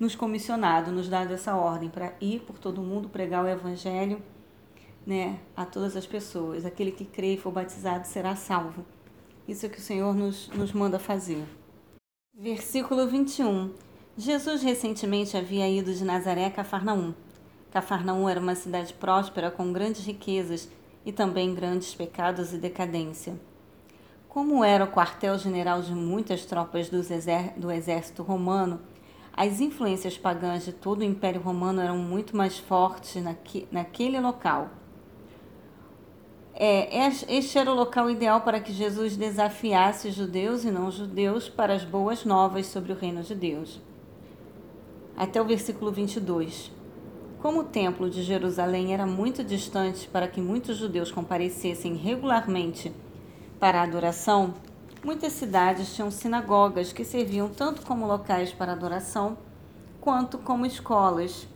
nos 0.00 0.16
comissionado, 0.16 0.90
nos 0.90 1.08
dado 1.08 1.32
essa 1.32 1.54
ordem 1.54 1.88
para 1.88 2.12
ir 2.20 2.40
por 2.40 2.58
todo 2.58 2.82
mundo 2.82 3.08
pregar 3.08 3.44
o 3.44 3.48
Evangelho 3.48 4.20
né, 5.06 5.38
a 5.56 5.64
todas 5.64 5.96
as 5.96 6.06
pessoas. 6.06 6.64
Aquele 6.64 6.92
que 6.92 7.04
crê 7.04 7.34
e 7.34 7.38
for 7.38 7.52
batizado 7.52 8.06
será 8.06 8.36
salvo. 8.36 8.84
Isso 9.46 9.66
é 9.66 9.68
que 9.68 9.78
o 9.78 9.82
Senhor 9.82 10.14
nos, 10.14 10.48
nos 10.48 10.72
manda 10.72 10.98
fazer. 10.98 11.44
Versículo 12.34 13.06
21. 13.06 13.72
Jesus 14.16 14.62
recentemente 14.62 15.36
havia 15.36 15.68
ido 15.68 15.92
de 15.92 16.04
Nazaré 16.04 16.46
a 16.46 16.50
Cafarnaum. 16.50 17.14
Cafarnaum 17.70 18.28
era 18.28 18.38
uma 18.38 18.54
cidade 18.54 18.92
próspera 18.94 19.50
com 19.50 19.72
grandes 19.72 20.04
riquezas 20.04 20.68
e 21.04 21.12
também 21.12 21.54
grandes 21.54 21.94
pecados 21.94 22.52
e 22.52 22.58
decadência. 22.58 23.40
Como 24.28 24.64
era 24.64 24.84
o 24.84 24.90
quartel-general 24.90 25.82
de 25.82 25.94
muitas 25.94 26.44
tropas 26.44 26.88
do 26.88 27.72
exército 27.72 28.22
romano, 28.22 28.80
as 29.32 29.60
influências 29.60 30.16
pagãs 30.16 30.64
de 30.64 30.72
todo 30.72 31.00
o 31.00 31.04
Império 31.04 31.40
Romano 31.40 31.80
eram 31.80 31.98
muito 31.98 32.36
mais 32.36 32.58
fortes 32.58 33.22
naquele 33.70 34.20
local 34.20 34.70
é, 36.64 37.08
este 37.28 37.58
era 37.58 37.72
o 37.72 37.74
local 37.74 38.08
ideal 38.08 38.42
para 38.42 38.60
que 38.60 38.72
Jesus 38.72 39.16
desafiasse 39.16 40.12
judeus 40.12 40.64
e 40.64 40.70
não 40.70 40.92
judeus 40.92 41.48
para 41.48 41.74
as 41.74 41.84
boas 41.84 42.24
novas 42.24 42.66
sobre 42.66 42.92
o 42.92 42.96
reino 42.96 43.20
de 43.24 43.34
Deus. 43.34 43.80
Até 45.16 45.42
o 45.42 45.44
versículo 45.44 45.90
22. 45.90 46.70
Como 47.40 47.62
o 47.62 47.64
templo 47.64 48.08
de 48.08 48.22
Jerusalém 48.22 48.94
era 48.94 49.04
muito 49.04 49.42
distante 49.42 50.06
para 50.06 50.28
que 50.28 50.40
muitos 50.40 50.76
judeus 50.76 51.10
comparecessem 51.10 51.96
regularmente 51.96 52.92
para 53.58 53.80
a 53.80 53.82
adoração, 53.82 54.54
muitas 55.04 55.32
cidades 55.32 55.92
tinham 55.96 56.12
sinagogas 56.12 56.92
que 56.92 57.04
serviam 57.04 57.48
tanto 57.48 57.82
como 57.82 58.06
locais 58.06 58.52
para 58.52 58.70
adoração 58.70 59.36
quanto 60.00 60.38
como 60.38 60.64
escolas 60.64 61.48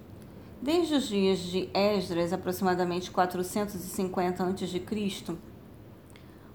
Desde 0.61 0.95
os 0.95 1.07
dias 1.07 1.39
de 1.41 1.69
Esdras, 1.75 2.33
aproximadamente 2.33 3.11
450 3.11 4.43
a.C., 4.43 5.37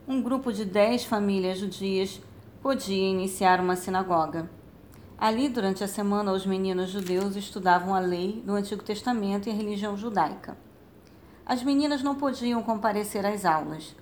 um 0.08 0.24
grupo 0.24 0.52
de 0.52 0.66
dez 0.66 1.06
famílias 1.06 1.60
judias 1.60 2.20
podia 2.64 3.10
iniciar 3.10 3.60
uma 3.60 3.76
sinagoga. 3.76 4.50
Ali, 5.20 5.48
durante 5.48 5.84
a 5.84 5.88
semana, 5.88 6.34
os 6.34 6.48
meninos 6.48 6.90
judeus 6.90 7.36
estudavam 7.36 7.94
a 7.94 8.00
lei 8.00 8.42
do 8.44 8.54
Antigo 8.54 8.84
Testamento 8.84 9.48
e 9.48 9.52
a 9.52 9.56
religião 9.56 9.96
judaica. 9.96 10.58
As 11.46 11.62
meninas 11.62 12.02
não 12.02 12.16
podiam 12.16 12.64
comparecer 12.64 13.24
às 13.24 13.46
aulas. 13.46 13.96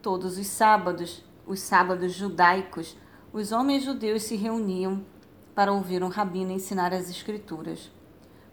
Todos 0.00 0.38
os 0.38 0.46
sábados, 0.46 1.24
os 1.44 1.58
sábados 1.58 2.12
judaicos, 2.12 2.96
os 3.32 3.50
homens 3.50 3.82
judeus 3.82 4.22
se 4.22 4.36
reuniam 4.36 5.04
para 5.56 5.72
ouvir 5.72 6.04
um 6.04 6.08
rabino 6.08 6.52
ensinar 6.52 6.94
as 6.94 7.10
escrituras. 7.10 7.90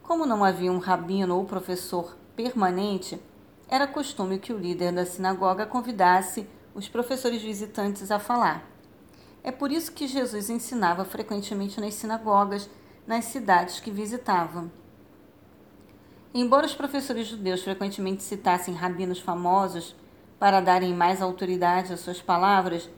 Como 0.08 0.26
não 0.26 0.42
havia 0.42 0.72
um 0.72 0.78
rabino 0.78 1.36
ou 1.36 1.44
professor 1.44 2.16
permanente, 2.34 3.20
era 3.68 3.86
costume 3.86 4.40
que 4.40 4.54
o 4.54 4.58
líder 4.58 4.94
da 4.94 5.06
sinagoga 5.06 5.66
convidasse 5.66 6.48
os 6.74 6.88
professores 6.88 7.42
visitantes 7.42 8.10
a 8.10 8.18
falar. 8.18 8.66
É 9.44 9.52
por 9.52 9.70
isso 9.70 9.92
que 9.92 10.08
Jesus 10.08 10.50
ensinava 10.50 11.04
frequentemente 11.04 11.82
nas 11.82 11.94
sinagogas, 11.96 12.70
nas 13.06 13.26
cidades 13.26 13.82
que 13.82 13.92
visitava. 13.92 14.72
Embora 16.34 16.66
os 16.66 16.74
professores 16.74 17.28
judeus 17.28 17.62
frequentemente 17.62 18.24
citassem 18.24 18.74
rabinos 18.74 19.20
famosos 19.20 19.94
para 20.40 20.62
darem 20.62 20.94
mais 20.94 21.22
autoridade 21.22 21.92
às 21.92 22.00
suas 22.00 22.22
palavras, 22.22 22.90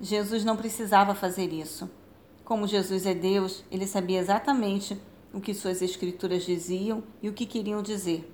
Jesus 0.00 0.44
não 0.44 0.56
precisava 0.56 1.12
fazer 1.12 1.52
isso. 1.52 1.90
Como 2.44 2.68
Jesus 2.68 3.04
é 3.04 3.14
Deus, 3.14 3.64
ele 3.68 3.84
sabia 3.84 4.20
exatamente 4.20 4.96
o 5.36 5.40
que 5.40 5.54
suas 5.54 5.82
escrituras 5.82 6.44
diziam 6.44 7.04
e 7.22 7.28
o 7.28 7.32
que 7.32 7.46
queriam 7.46 7.82
dizer. 7.82 8.28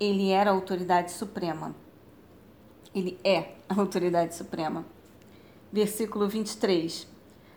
Ele 0.00 0.30
era 0.30 0.50
a 0.50 0.54
autoridade 0.54 1.12
suprema. 1.12 1.76
Ele 2.92 3.16
é 3.22 3.52
a 3.68 3.78
autoridade 3.78 4.34
suprema 4.34 4.84
versículo 5.72 6.28
23. 6.28 7.06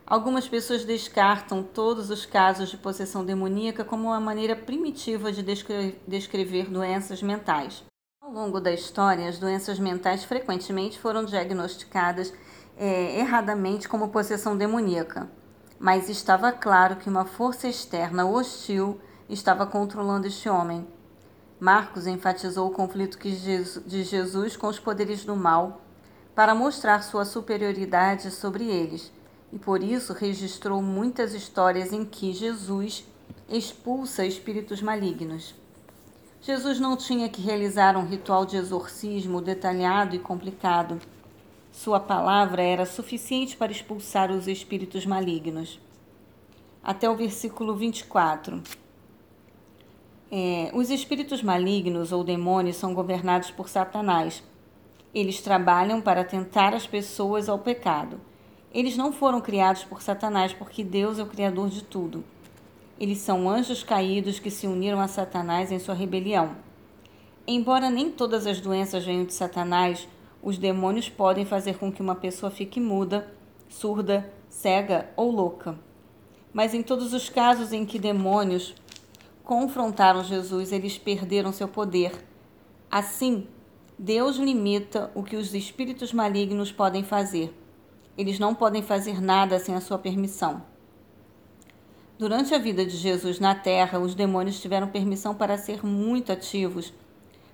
Algumas 0.05 0.47
pessoas 0.47 0.85
descartam 0.85 1.63
todos 1.63 2.09
os 2.09 2.25
casos 2.25 2.69
de 2.69 2.77
possessão 2.77 3.25
demoníaca 3.25 3.83
como 3.83 4.09
uma 4.09 4.19
maneira 4.19 4.55
primitiva 4.55 5.31
de 5.31 5.41
descrever 6.07 6.69
doenças 6.69 7.23
mentais. 7.23 7.83
Ao 8.21 8.31
longo 8.31 8.59
da 8.59 8.71
história, 8.71 9.27
as 9.27 9.39
doenças 9.39 9.79
mentais 9.79 10.23
frequentemente 10.23 10.99
foram 10.99 11.23
diagnosticadas 11.23 12.33
é, 12.77 13.19
erradamente 13.19 13.87
como 13.87 14.09
possessão 14.09 14.57
demoníaca, 14.57 15.29
mas 15.83 16.07
estava 16.07 16.49
claro 16.49 16.95
que 16.95 17.09
uma 17.09 17.25
força 17.25 17.67
externa 17.67 18.25
hostil 18.25 19.01
estava 19.27 19.65
controlando 19.65 20.25
este 20.25 20.47
homem. 20.47 20.87
Marcos 21.59 22.07
enfatizou 22.07 22.69
o 22.69 22.73
conflito 22.73 23.19
de 23.19 24.03
Jesus 24.05 24.55
com 24.55 24.67
os 24.67 24.79
poderes 24.79 25.25
do 25.25 25.35
mal 25.35 25.81
para 26.33 26.55
mostrar 26.55 27.03
sua 27.03 27.25
superioridade 27.25 28.31
sobre 28.31 28.63
eles, 28.63 29.11
e 29.51 29.59
por 29.59 29.83
isso 29.83 30.13
registrou 30.13 30.81
muitas 30.81 31.33
histórias 31.33 31.91
em 31.91 32.05
que 32.05 32.31
Jesus 32.31 33.05
expulsa 33.49 34.25
espíritos 34.25 34.81
malignos. 34.81 35.53
Jesus 36.39 36.79
não 36.79 36.95
tinha 36.95 37.27
que 37.27 37.41
realizar 37.41 37.97
um 37.97 38.05
ritual 38.05 38.45
de 38.45 38.55
exorcismo 38.55 39.41
detalhado 39.41 40.15
e 40.15 40.19
complicado. 40.19 40.97
Sua 41.73 41.99
palavra 41.99 42.63
era 42.63 42.85
suficiente 42.85 43.57
para 43.57 43.73
expulsar 43.73 44.31
os 44.31 44.47
espíritos 44.47 45.05
malignos. 45.05 45.77
Até 46.81 47.09
o 47.09 47.17
versículo 47.17 47.75
24. 47.75 48.63
É, 50.31 50.71
os 50.73 50.89
espíritos 50.89 51.43
malignos 51.43 52.13
ou 52.13 52.23
demônios 52.23 52.77
são 52.77 52.93
governados 52.93 53.51
por 53.51 53.67
Satanás 53.67 54.41
eles 55.13 55.41
trabalham 55.41 56.01
para 56.01 56.23
tentar 56.23 56.73
as 56.73 56.87
pessoas 56.87 57.47
ao 57.47 57.59
pecado. 57.59 58.19
Eles 58.73 58.97
não 58.97 59.13
foram 59.13 59.39
criados 59.39 59.83
por 59.83 60.01
Satanás, 60.01 60.53
porque 60.53 60.83
Deus 60.83 61.19
é 61.19 61.23
o 61.23 61.27
Criador 61.27 61.69
de 61.69 61.83
tudo. 61.83 62.23
Eles 62.99 63.19
são 63.19 63.47
anjos 63.47 63.83
caídos 63.83 64.39
que 64.39 64.49
se 64.49 64.65
uniram 64.65 64.99
a 64.99 65.07
Satanás 65.07 65.71
em 65.71 65.77
sua 65.77 65.93
rebelião. 65.93 66.55
Embora 67.45 67.91
nem 67.91 68.09
todas 68.09 68.47
as 68.47 68.59
doenças 68.59 69.05
venham 69.05 69.25
de 69.25 69.33
Satanás, 69.33 70.07
os 70.43 70.57
demônios 70.57 71.07
podem 71.07 71.45
fazer 71.45 71.77
com 71.77 71.91
que 71.91 72.01
uma 72.01 72.15
pessoa 72.15 72.51
fique 72.51 72.79
muda, 72.79 73.33
surda, 73.69 74.29
cega 74.49 75.09
ou 75.15 75.31
louca. 75.31 75.79
Mas 76.51 76.73
em 76.73 76.83
todos 76.83 77.13
os 77.13 77.29
casos 77.29 77.71
em 77.71 77.85
que 77.85 77.97
demônios 77.97 78.75
confrontaram 79.43 80.23
Jesus, 80.23 80.71
eles 80.71 80.97
perderam 80.97 81.53
seu 81.53 81.67
poder. 81.67 82.11
Assim, 82.91 83.47
Deus 83.97 84.35
limita 84.35 85.09
o 85.15 85.23
que 85.23 85.37
os 85.37 85.53
espíritos 85.53 86.11
malignos 86.11 86.71
podem 86.71 87.03
fazer. 87.03 87.57
Eles 88.17 88.37
não 88.37 88.53
podem 88.53 88.83
fazer 88.83 89.21
nada 89.21 89.57
sem 89.59 89.73
a 89.73 89.81
sua 89.81 89.97
permissão. 89.97 90.61
Durante 92.19 92.53
a 92.53 92.59
vida 92.59 92.85
de 92.85 92.95
Jesus 92.95 93.39
na 93.39 93.55
terra, 93.55 93.97
os 93.97 94.13
demônios 94.13 94.61
tiveram 94.61 94.87
permissão 94.87 95.33
para 95.33 95.57
ser 95.57 95.85
muito 95.85 96.31
ativos, 96.31 96.93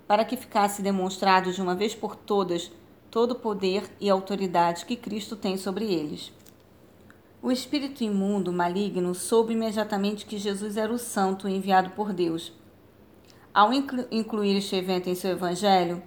para 0.09 0.25
que 0.25 0.35
ficasse 0.35 0.81
demonstrado 0.81 1.53
de 1.53 1.61
uma 1.61 1.75
vez 1.75 1.93
por 1.93 2.15
todas 2.15 2.71
todo 3.11 3.33
o 3.33 3.35
poder 3.35 3.83
e 4.01 4.09
autoridade 4.09 4.83
que 4.85 4.95
Cristo 4.95 5.35
tem 5.35 5.55
sobre 5.55 5.85
eles. 5.85 6.31
O 7.43 7.51
espírito 7.51 8.03
imundo 8.03 8.51
maligno 8.51 9.13
soube 9.13 9.53
imediatamente 9.53 10.25
que 10.25 10.39
Jesus 10.39 10.77
era 10.77 10.91
o 10.91 10.97
santo 10.97 11.47
enviado 11.47 11.91
por 11.91 12.11
Deus. 12.11 12.51
Ao 13.53 13.71
incluir 13.71 14.57
este 14.57 14.75
evento 14.75 15.11
em 15.11 15.13
seu 15.13 15.29
evangelho, 15.29 16.01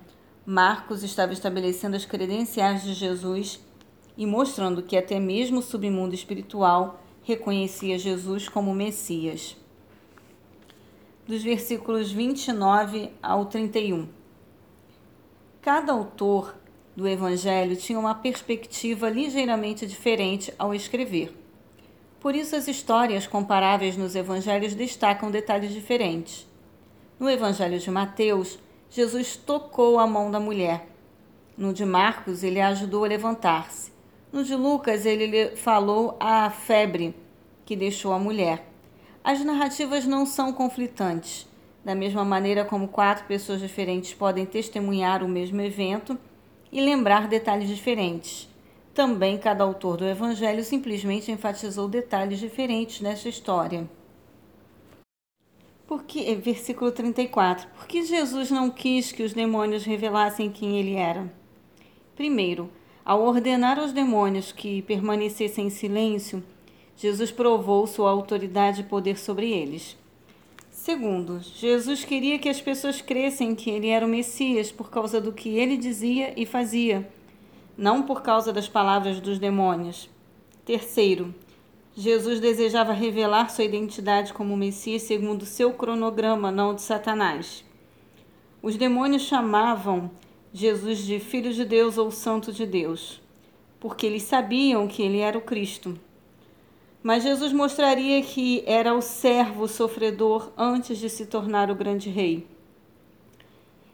Marcos 0.45 1.05
estava 1.05 1.33
estabelecendo 1.33 1.95
as 1.95 2.05
credenciais 2.05 2.83
de 2.83 2.95
Jesus 2.95 3.61
e 4.17 4.27
mostrando 4.27 4.83
que 4.83 4.97
até 4.97 5.21
mesmo 5.21 5.61
o 5.61 5.63
submundo 5.63 6.13
espiritual 6.13 7.01
reconhecia 7.23 7.97
Jesus 7.97 8.49
como 8.49 8.75
Messias. 8.75 9.57
Dos 11.25 11.41
versículos 11.45 12.11
29 12.11 13.13
ao 13.23 13.47
31. 13.47 14.09
Cada 15.61 15.93
autor 15.93 16.53
do 16.97 17.07
Evangelho 17.07 17.77
tinha 17.77 17.97
uma 17.97 18.13
perspectiva 18.13 19.09
ligeiramente 19.09 19.87
diferente 19.87 20.53
ao 20.59 20.75
escrever. 20.75 21.33
Por 22.19 22.35
isso, 22.35 22.57
as 22.57 22.67
histórias 22.67 23.25
comparáveis 23.25 23.97
nos 23.97 24.17
evangelhos 24.17 24.75
destacam 24.75 25.31
detalhes 25.31 25.73
diferentes. 25.73 26.45
No 27.21 27.31
Evangelho 27.31 27.79
de 27.79 27.89
Mateus, 27.89 28.59
Jesus 28.91 29.37
tocou 29.37 30.01
a 30.01 30.09
mão 30.09 30.29
da 30.29 30.41
mulher. 30.41 30.89
No 31.57 31.73
de 31.73 31.85
Marcos, 31.85 32.43
ele 32.43 32.61
a 32.61 32.69
ajudou 32.69 33.05
a 33.05 33.09
levantar-se. 33.09 33.93
No 34.33 34.43
de 34.43 34.57
Lucas, 34.57 35.07
ele 35.07 35.55
falou 35.55 36.17
a 36.19 36.51
febre 36.51 37.15
que 37.65 37.77
deixou 37.77 38.13
a 38.13 38.19
mulher. 38.19 38.72
As 39.25 39.45
narrativas 39.45 40.05
não 40.05 40.27
são 40.27 40.53
conflitantes. 40.53 41.47
Da 41.85 41.95
mesma 41.95 42.25
maneira 42.25 42.65
como 42.65 42.89
quatro 42.89 43.25
pessoas 43.27 43.61
diferentes 43.61 44.13
podem 44.13 44.45
testemunhar 44.45 45.23
o 45.23 45.29
mesmo 45.29 45.61
evento 45.61 46.19
e 46.73 46.81
lembrar 46.81 47.29
detalhes 47.29 47.69
diferentes. 47.69 48.49
Também 48.93 49.39
cada 49.39 49.63
autor 49.63 49.97
do 49.97 50.05
Evangelho 50.05 50.65
simplesmente 50.65 51.31
enfatizou 51.31 51.89
detalhes 51.89 52.41
diferentes 52.41 53.01
nesta 53.01 53.29
história. 53.29 53.89
Porque, 55.87 56.21
eh, 56.21 56.35
versículo 56.35 56.91
34. 56.91 57.69
Por 57.69 57.87
que 57.87 58.03
Jesus 58.03 58.51
não 58.51 58.71
quis 58.71 59.13
que 59.13 59.23
os 59.23 59.33
demônios 59.33 59.85
revelassem 59.85 60.51
quem 60.51 60.79
ele 60.81 60.95
era? 60.95 61.33
Primeiro, 62.17 62.71
ao 63.05 63.23
ordenar 63.23 63.79
aos 63.79 63.93
demônios 63.93 64.53
que 64.53 64.83
permanecessem 64.83 65.67
em 65.67 65.71
silêncio, 65.71 66.43
Jesus 66.97 67.31
provou 67.31 67.87
sua 67.87 68.11
autoridade 68.11 68.83
e 68.83 68.85
poder 68.85 69.19
sobre 69.19 69.51
eles. 69.51 69.97
Segundo, 70.71 71.41
Jesus 71.41 72.05
queria 72.05 72.39
que 72.39 72.49
as 72.49 72.61
pessoas 72.61 73.01
crescem 73.01 73.55
que 73.55 73.71
ele 73.71 73.89
era 73.89 74.05
o 74.05 74.09
Messias 74.09 74.73
por 74.73 74.91
causa 74.91 75.21
do 75.21 75.33
que 75.33 75.51
ele 75.51 75.77
dizia 75.77 76.33
e 76.37 76.45
fazia, 76.45 77.09
não 77.77 78.03
por 78.03 78.23
causa 78.23 78.53
das 78.53 78.69
palavras 78.69 79.21
dos 79.21 79.39
demônios. 79.39 80.11
Terceiro, 80.65 81.35
Jesus 81.95 82.41
desejava 82.41 82.93
revelar 82.93 83.51
sua 83.51 83.65
identidade 83.65 84.33
como 84.33 84.57
Messias 84.57 85.03
segundo 85.03 85.45
seu 85.45 85.73
cronograma, 85.73 86.51
não 86.51 86.75
de 86.75 86.83
Satanás. 86.83 87.65
Os 88.63 88.77
demônios 88.77 89.23
chamavam 89.23 90.11
Jesus 90.53 90.99
de 90.99 91.21
Filho 91.21 91.53
de 91.53 91.65
Deus 91.65 91.99
ou 91.99 92.11
Santo 92.11 92.53
de 92.53 92.65
Deus, 92.65 93.21
porque 93.79 94.07
eles 94.07 94.23
sabiam 94.23 94.89
que 94.89 95.03
ele 95.03 95.19
era 95.19 95.37
o 95.37 95.43
Cristo. 95.43 95.99
Mas 97.03 97.25
Jesus 97.25 97.53
mostraria 97.53 98.23
que 98.23 98.63
era 98.67 98.95
o 98.95 99.03
servo 99.03 99.67
sofredor 99.67 100.53
antes 100.57 100.99
de 100.99 101.11
se 101.11 101.27
tornar 101.27 101.71
o 101.71 101.75
grande 101.75 102.09
rei. 102.09 102.47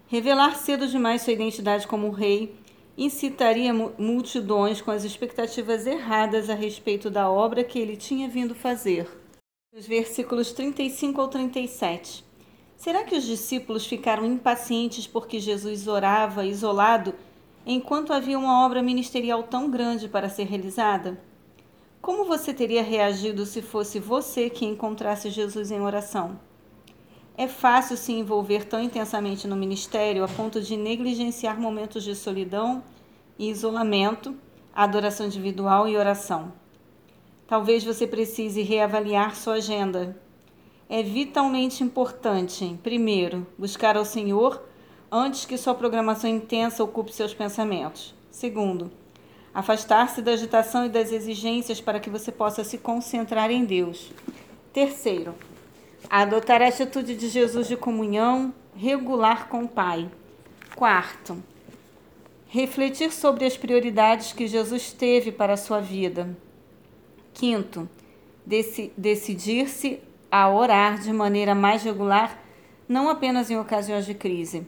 Revelar 0.07 0.57
cedo 0.57 0.87
demais 0.87 1.23
sua 1.23 1.33
identidade 1.33 1.87
como 1.87 2.11
rei 2.11 2.55
incitaria 2.99 3.73
multidões 3.73 4.83
com 4.83 4.90
as 4.90 5.05
expectativas 5.05 5.87
erradas 5.87 6.51
a 6.51 6.55
respeito 6.55 7.09
da 7.09 7.31
obra 7.31 7.62
que 7.62 7.79
ele 7.79 7.97
tinha 7.97 8.29
vindo 8.29 8.55
fazer. 8.55 9.09
Os 9.75 9.87
versículos 9.87 10.53
35 10.53 11.21
ao 11.21 11.29
37. 11.29 12.25
Será 12.77 13.05
que 13.05 13.16
os 13.16 13.25
discípulos 13.25 13.87
ficaram 13.87 14.25
impacientes 14.25 15.07
porque 15.07 15.38
Jesus 15.38 15.87
orava 15.87 16.44
isolado 16.44 17.14
enquanto 17.64 18.12
havia 18.12 18.38
uma 18.38 18.64
obra 18.64 18.83
ministerial 18.83 19.42
tão 19.44 19.71
grande 19.71 20.09
para 20.09 20.29
ser 20.29 20.44
realizada? 20.44 21.21
Como 22.09 22.25
você 22.25 22.55
teria 22.55 22.83
reagido 22.83 23.44
se 23.44 23.61
fosse 23.61 24.01
você 24.01 24.49
que 24.49 24.64
encontrasse 24.64 25.29
Jesus 25.29 25.71
em 25.71 25.83
oração? 25.83 26.40
É 27.37 27.47
fácil 27.47 27.99
se 27.99 28.12
envolver 28.12 28.64
tão 28.64 28.81
intensamente 28.81 29.47
no 29.47 29.55
ministério 29.55 30.25
a 30.25 30.27
ponto 30.27 30.59
de 30.59 30.75
negligenciar 30.75 31.61
momentos 31.61 32.03
de 32.03 32.16
solidão 32.16 32.83
e 33.38 33.51
isolamento, 33.51 34.35
adoração 34.75 35.27
individual 35.27 35.87
e 35.87 35.99
oração. 35.99 36.51
Talvez 37.47 37.85
você 37.85 38.07
precise 38.07 38.62
reavaliar 38.62 39.37
sua 39.37 39.57
agenda. 39.57 40.18
É 40.88 41.03
vitalmente 41.03 41.85
importante, 41.85 42.75
primeiro, 42.83 43.47
buscar 43.59 43.99
ao 43.99 44.05
Senhor 44.07 44.62
antes 45.12 45.44
que 45.44 45.59
sua 45.59 45.75
programação 45.75 46.31
intensa 46.31 46.83
ocupe 46.83 47.12
seus 47.12 47.35
pensamentos. 47.35 48.14
Segundo, 48.31 48.90
afastar-se 49.55 50.23
da 50.23 50.33
agitação 50.33 50.87
e 50.87 50.89
das 50.89 51.13
exigências 51.13 51.81
para 51.81 52.01
que 52.01 52.11
você 52.11 52.31
possa 52.31 52.63
se 52.63 52.79
concentrar 52.79 53.51
em 53.51 53.65
Deus. 53.65 54.13
Terceiro, 54.73 55.35
adotar 56.09 56.63
a 56.63 56.69
atitude 56.69 57.17
de 57.17 57.29
Jesus 57.29 57.67
de 57.67 57.77
comunhão 57.77 58.53
regular 58.77 59.49
com 59.49 59.65
o 59.65 59.69
Pai. 59.69 60.09
Quarto, 60.77 61.43
refletir 62.49 63.13
sobre 63.13 63.45
as 63.45 63.57
prioridades 63.57 64.33
que 64.33 64.47
Jesus 64.47 64.93
teve 64.93 65.33
para 65.33 65.55
a 65.55 65.57
sua 65.57 65.81
vida. 65.81 66.37
Quinto, 67.35 67.89
decidir-se 68.97 70.01
a 70.31 70.49
orar 70.51 70.99
de 70.99 71.13
maneira 71.13 71.55
mais 71.55 71.83
regular, 71.83 72.43
não 72.89 73.09
apenas 73.09 73.51
em 73.51 73.59
ocasiões 73.59 74.07
de 74.07 74.15
crise. 74.15 74.67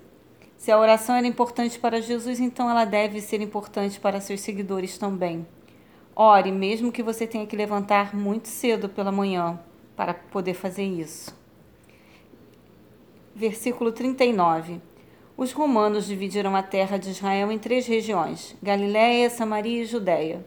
Se 0.60 0.70
a 0.70 0.78
oração 0.78 1.14
era 1.16 1.26
importante 1.26 1.78
para 1.78 2.02
Jesus, 2.02 2.38
então 2.38 2.68
ela 2.68 2.84
deve 2.84 3.18
ser 3.22 3.40
importante 3.40 3.98
para 3.98 4.20
seus 4.20 4.42
seguidores 4.42 4.98
também. 4.98 5.46
Ore, 6.14 6.52
mesmo 6.52 6.92
que 6.92 7.02
você 7.02 7.26
tenha 7.26 7.46
que 7.46 7.56
levantar 7.56 8.14
muito 8.14 8.46
cedo 8.46 8.86
pela 8.86 9.10
manhã 9.10 9.58
para 9.96 10.12
poder 10.12 10.52
fazer 10.52 10.84
isso. 10.84 11.34
Versículo 13.34 13.90
39. 13.90 14.82
Os 15.34 15.50
romanos 15.50 16.04
dividiram 16.04 16.54
a 16.54 16.62
terra 16.62 16.98
de 16.98 17.08
Israel 17.08 17.50
em 17.50 17.58
três 17.58 17.86
regiões: 17.86 18.54
Galiléia, 18.62 19.30
Samaria 19.30 19.80
e 19.80 19.86
Judéia. 19.86 20.44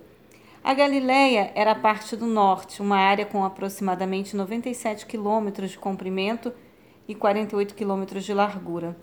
A 0.63 0.75
Galiléia 0.75 1.51
era 1.55 1.71
a 1.71 1.75
parte 1.75 2.15
do 2.15 2.27
norte, 2.27 2.83
uma 2.83 2.97
área 2.97 3.25
com 3.25 3.43
aproximadamente 3.43 4.35
97 4.35 5.07
quilômetros 5.07 5.71
de 5.71 5.79
comprimento 5.79 6.53
e 7.07 7.15
48 7.15 7.73
quilômetros 7.73 8.23
de 8.23 8.31
largura. 8.31 8.95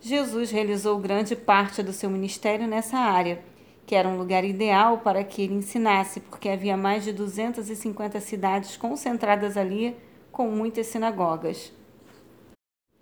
Jesus 0.00 0.52
realizou 0.52 0.96
grande 0.98 1.34
parte 1.34 1.82
do 1.82 1.92
seu 1.92 2.08
ministério 2.08 2.68
nessa 2.68 2.96
área, 2.96 3.42
que 3.84 3.96
era 3.96 4.08
um 4.08 4.16
lugar 4.16 4.44
ideal 4.44 4.98
para 4.98 5.24
que 5.24 5.42
ele 5.42 5.54
ensinasse, 5.54 6.20
porque 6.20 6.48
havia 6.48 6.76
mais 6.76 7.02
de 7.02 7.12
250 7.12 8.20
cidades 8.20 8.76
concentradas 8.76 9.56
ali, 9.56 9.96
com 10.30 10.48
muitas 10.48 10.86
sinagogas. 10.86 11.72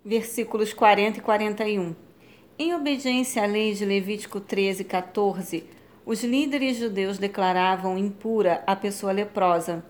Versículos 0.03 0.73
40 0.73 1.19
e 1.19 1.21
41. 1.21 1.95
Em 2.57 2.73
obediência 2.73 3.43
à 3.43 3.45
lei 3.45 3.73
de 3.73 3.85
Levítico 3.85 4.39
13, 4.39 4.83
14, 4.83 5.65
os 6.03 6.23
líderes 6.23 6.77
judeus 6.77 7.19
declaravam 7.19 7.97
impura 7.97 8.63
a 8.65 8.75
pessoa 8.75 9.11
leprosa. 9.11 9.85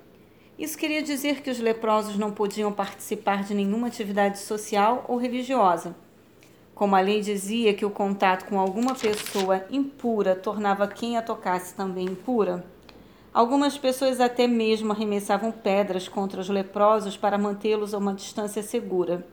Isso 0.59 0.77
queria 0.77 1.01
dizer 1.01 1.41
que 1.41 1.49
os 1.49 1.59
leprosos 1.59 2.17
não 2.17 2.31
podiam 2.31 2.73
participar 2.73 3.43
de 3.43 3.53
nenhuma 3.53 3.87
atividade 3.87 4.39
social 4.39 5.05
ou 5.07 5.15
religiosa. 5.15 5.95
Como 6.77 6.95
a 6.95 6.99
lei 6.99 7.21
dizia 7.21 7.73
que 7.73 7.83
o 7.83 7.89
contato 7.89 8.45
com 8.47 8.59
alguma 8.59 8.93
pessoa 8.93 9.65
impura 9.71 10.35
tornava 10.35 10.87
quem 10.87 11.17
a 11.17 11.23
tocasse 11.23 11.73
também 11.73 12.05
impura, 12.05 12.63
algumas 13.33 13.75
pessoas 13.75 14.21
até 14.21 14.45
mesmo 14.45 14.91
arremessavam 14.91 15.51
pedras 15.51 16.07
contra 16.07 16.39
os 16.39 16.49
leprosos 16.49 17.17
para 17.17 17.35
mantê-los 17.35 17.95
a 17.95 17.97
uma 17.97 18.13
distância 18.13 18.61
segura. 18.61 19.25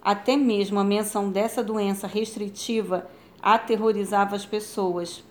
Até 0.00 0.36
mesmo 0.36 0.78
a 0.78 0.84
menção 0.84 1.32
dessa 1.32 1.64
doença 1.64 2.06
restritiva 2.06 3.08
aterrorizava 3.42 4.36
as 4.36 4.46
pessoas. 4.46 5.24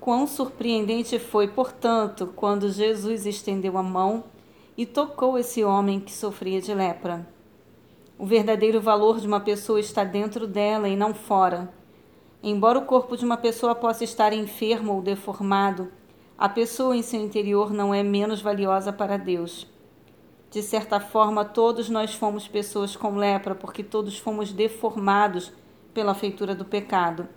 Quão 0.00 0.24
surpreendente 0.24 1.18
foi, 1.18 1.48
portanto, 1.48 2.32
quando 2.36 2.70
Jesus 2.70 3.26
estendeu 3.26 3.76
a 3.76 3.82
mão 3.82 4.22
e 4.78 4.86
tocou 4.86 5.36
esse 5.36 5.64
homem 5.64 5.98
que 5.98 6.12
sofria 6.12 6.60
de 6.60 6.72
lepra. 6.72 7.33
O 8.16 8.24
verdadeiro 8.24 8.80
valor 8.80 9.18
de 9.18 9.26
uma 9.26 9.40
pessoa 9.40 9.80
está 9.80 10.04
dentro 10.04 10.46
dela 10.46 10.88
e 10.88 10.94
não 10.94 11.12
fora. 11.12 11.72
Embora 12.42 12.78
o 12.78 12.84
corpo 12.84 13.16
de 13.16 13.24
uma 13.24 13.36
pessoa 13.36 13.74
possa 13.74 14.04
estar 14.04 14.32
enfermo 14.32 14.94
ou 14.94 15.02
deformado, 15.02 15.90
a 16.38 16.48
pessoa 16.48 16.96
em 16.96 17.02
seu 17.02 17.20
interior 17.20 17.72
não 17.72 17.92
é 17.92 18.02
menos 18.02 18.40
valiosa 18.40 18.92
para 18.92 19.16
Deus. 19.16 19.66
De 20.50 20.62
certa 20.62 21.00
forma, 21.00 21.44
todos 21.44 21.88
nós 21.88 22.14
fomos 22.14 22.46
pessoas 22.46 22.94
com 22.94 23.16
lepra, 23.16 23.54
porque 23.54 23.82
todos 23.82 24.16
fomos 24.16 24.52
deformados 24.52 25.52
pela 25.92 26.14
feitura 26.14 26.54
do 26.54 26.64
pecado. 26.64 27.28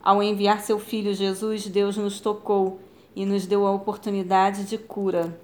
Ao 0.00 0.22
enviar 0.22 0.60
seu 0.60 0.78
filho 0.78 1.12
Jesus, 1.12 1.66
Deus 1.66 1.96
nos 1.96 2.20
tocou 2.20 2.78
e 3.16 3.26
nos 3.26 3.44
deu 3.44 3.66
a 3.66 3.72
oportunidade 3.72 4.64
de 4.64 4.78
cura. 4.78 5.36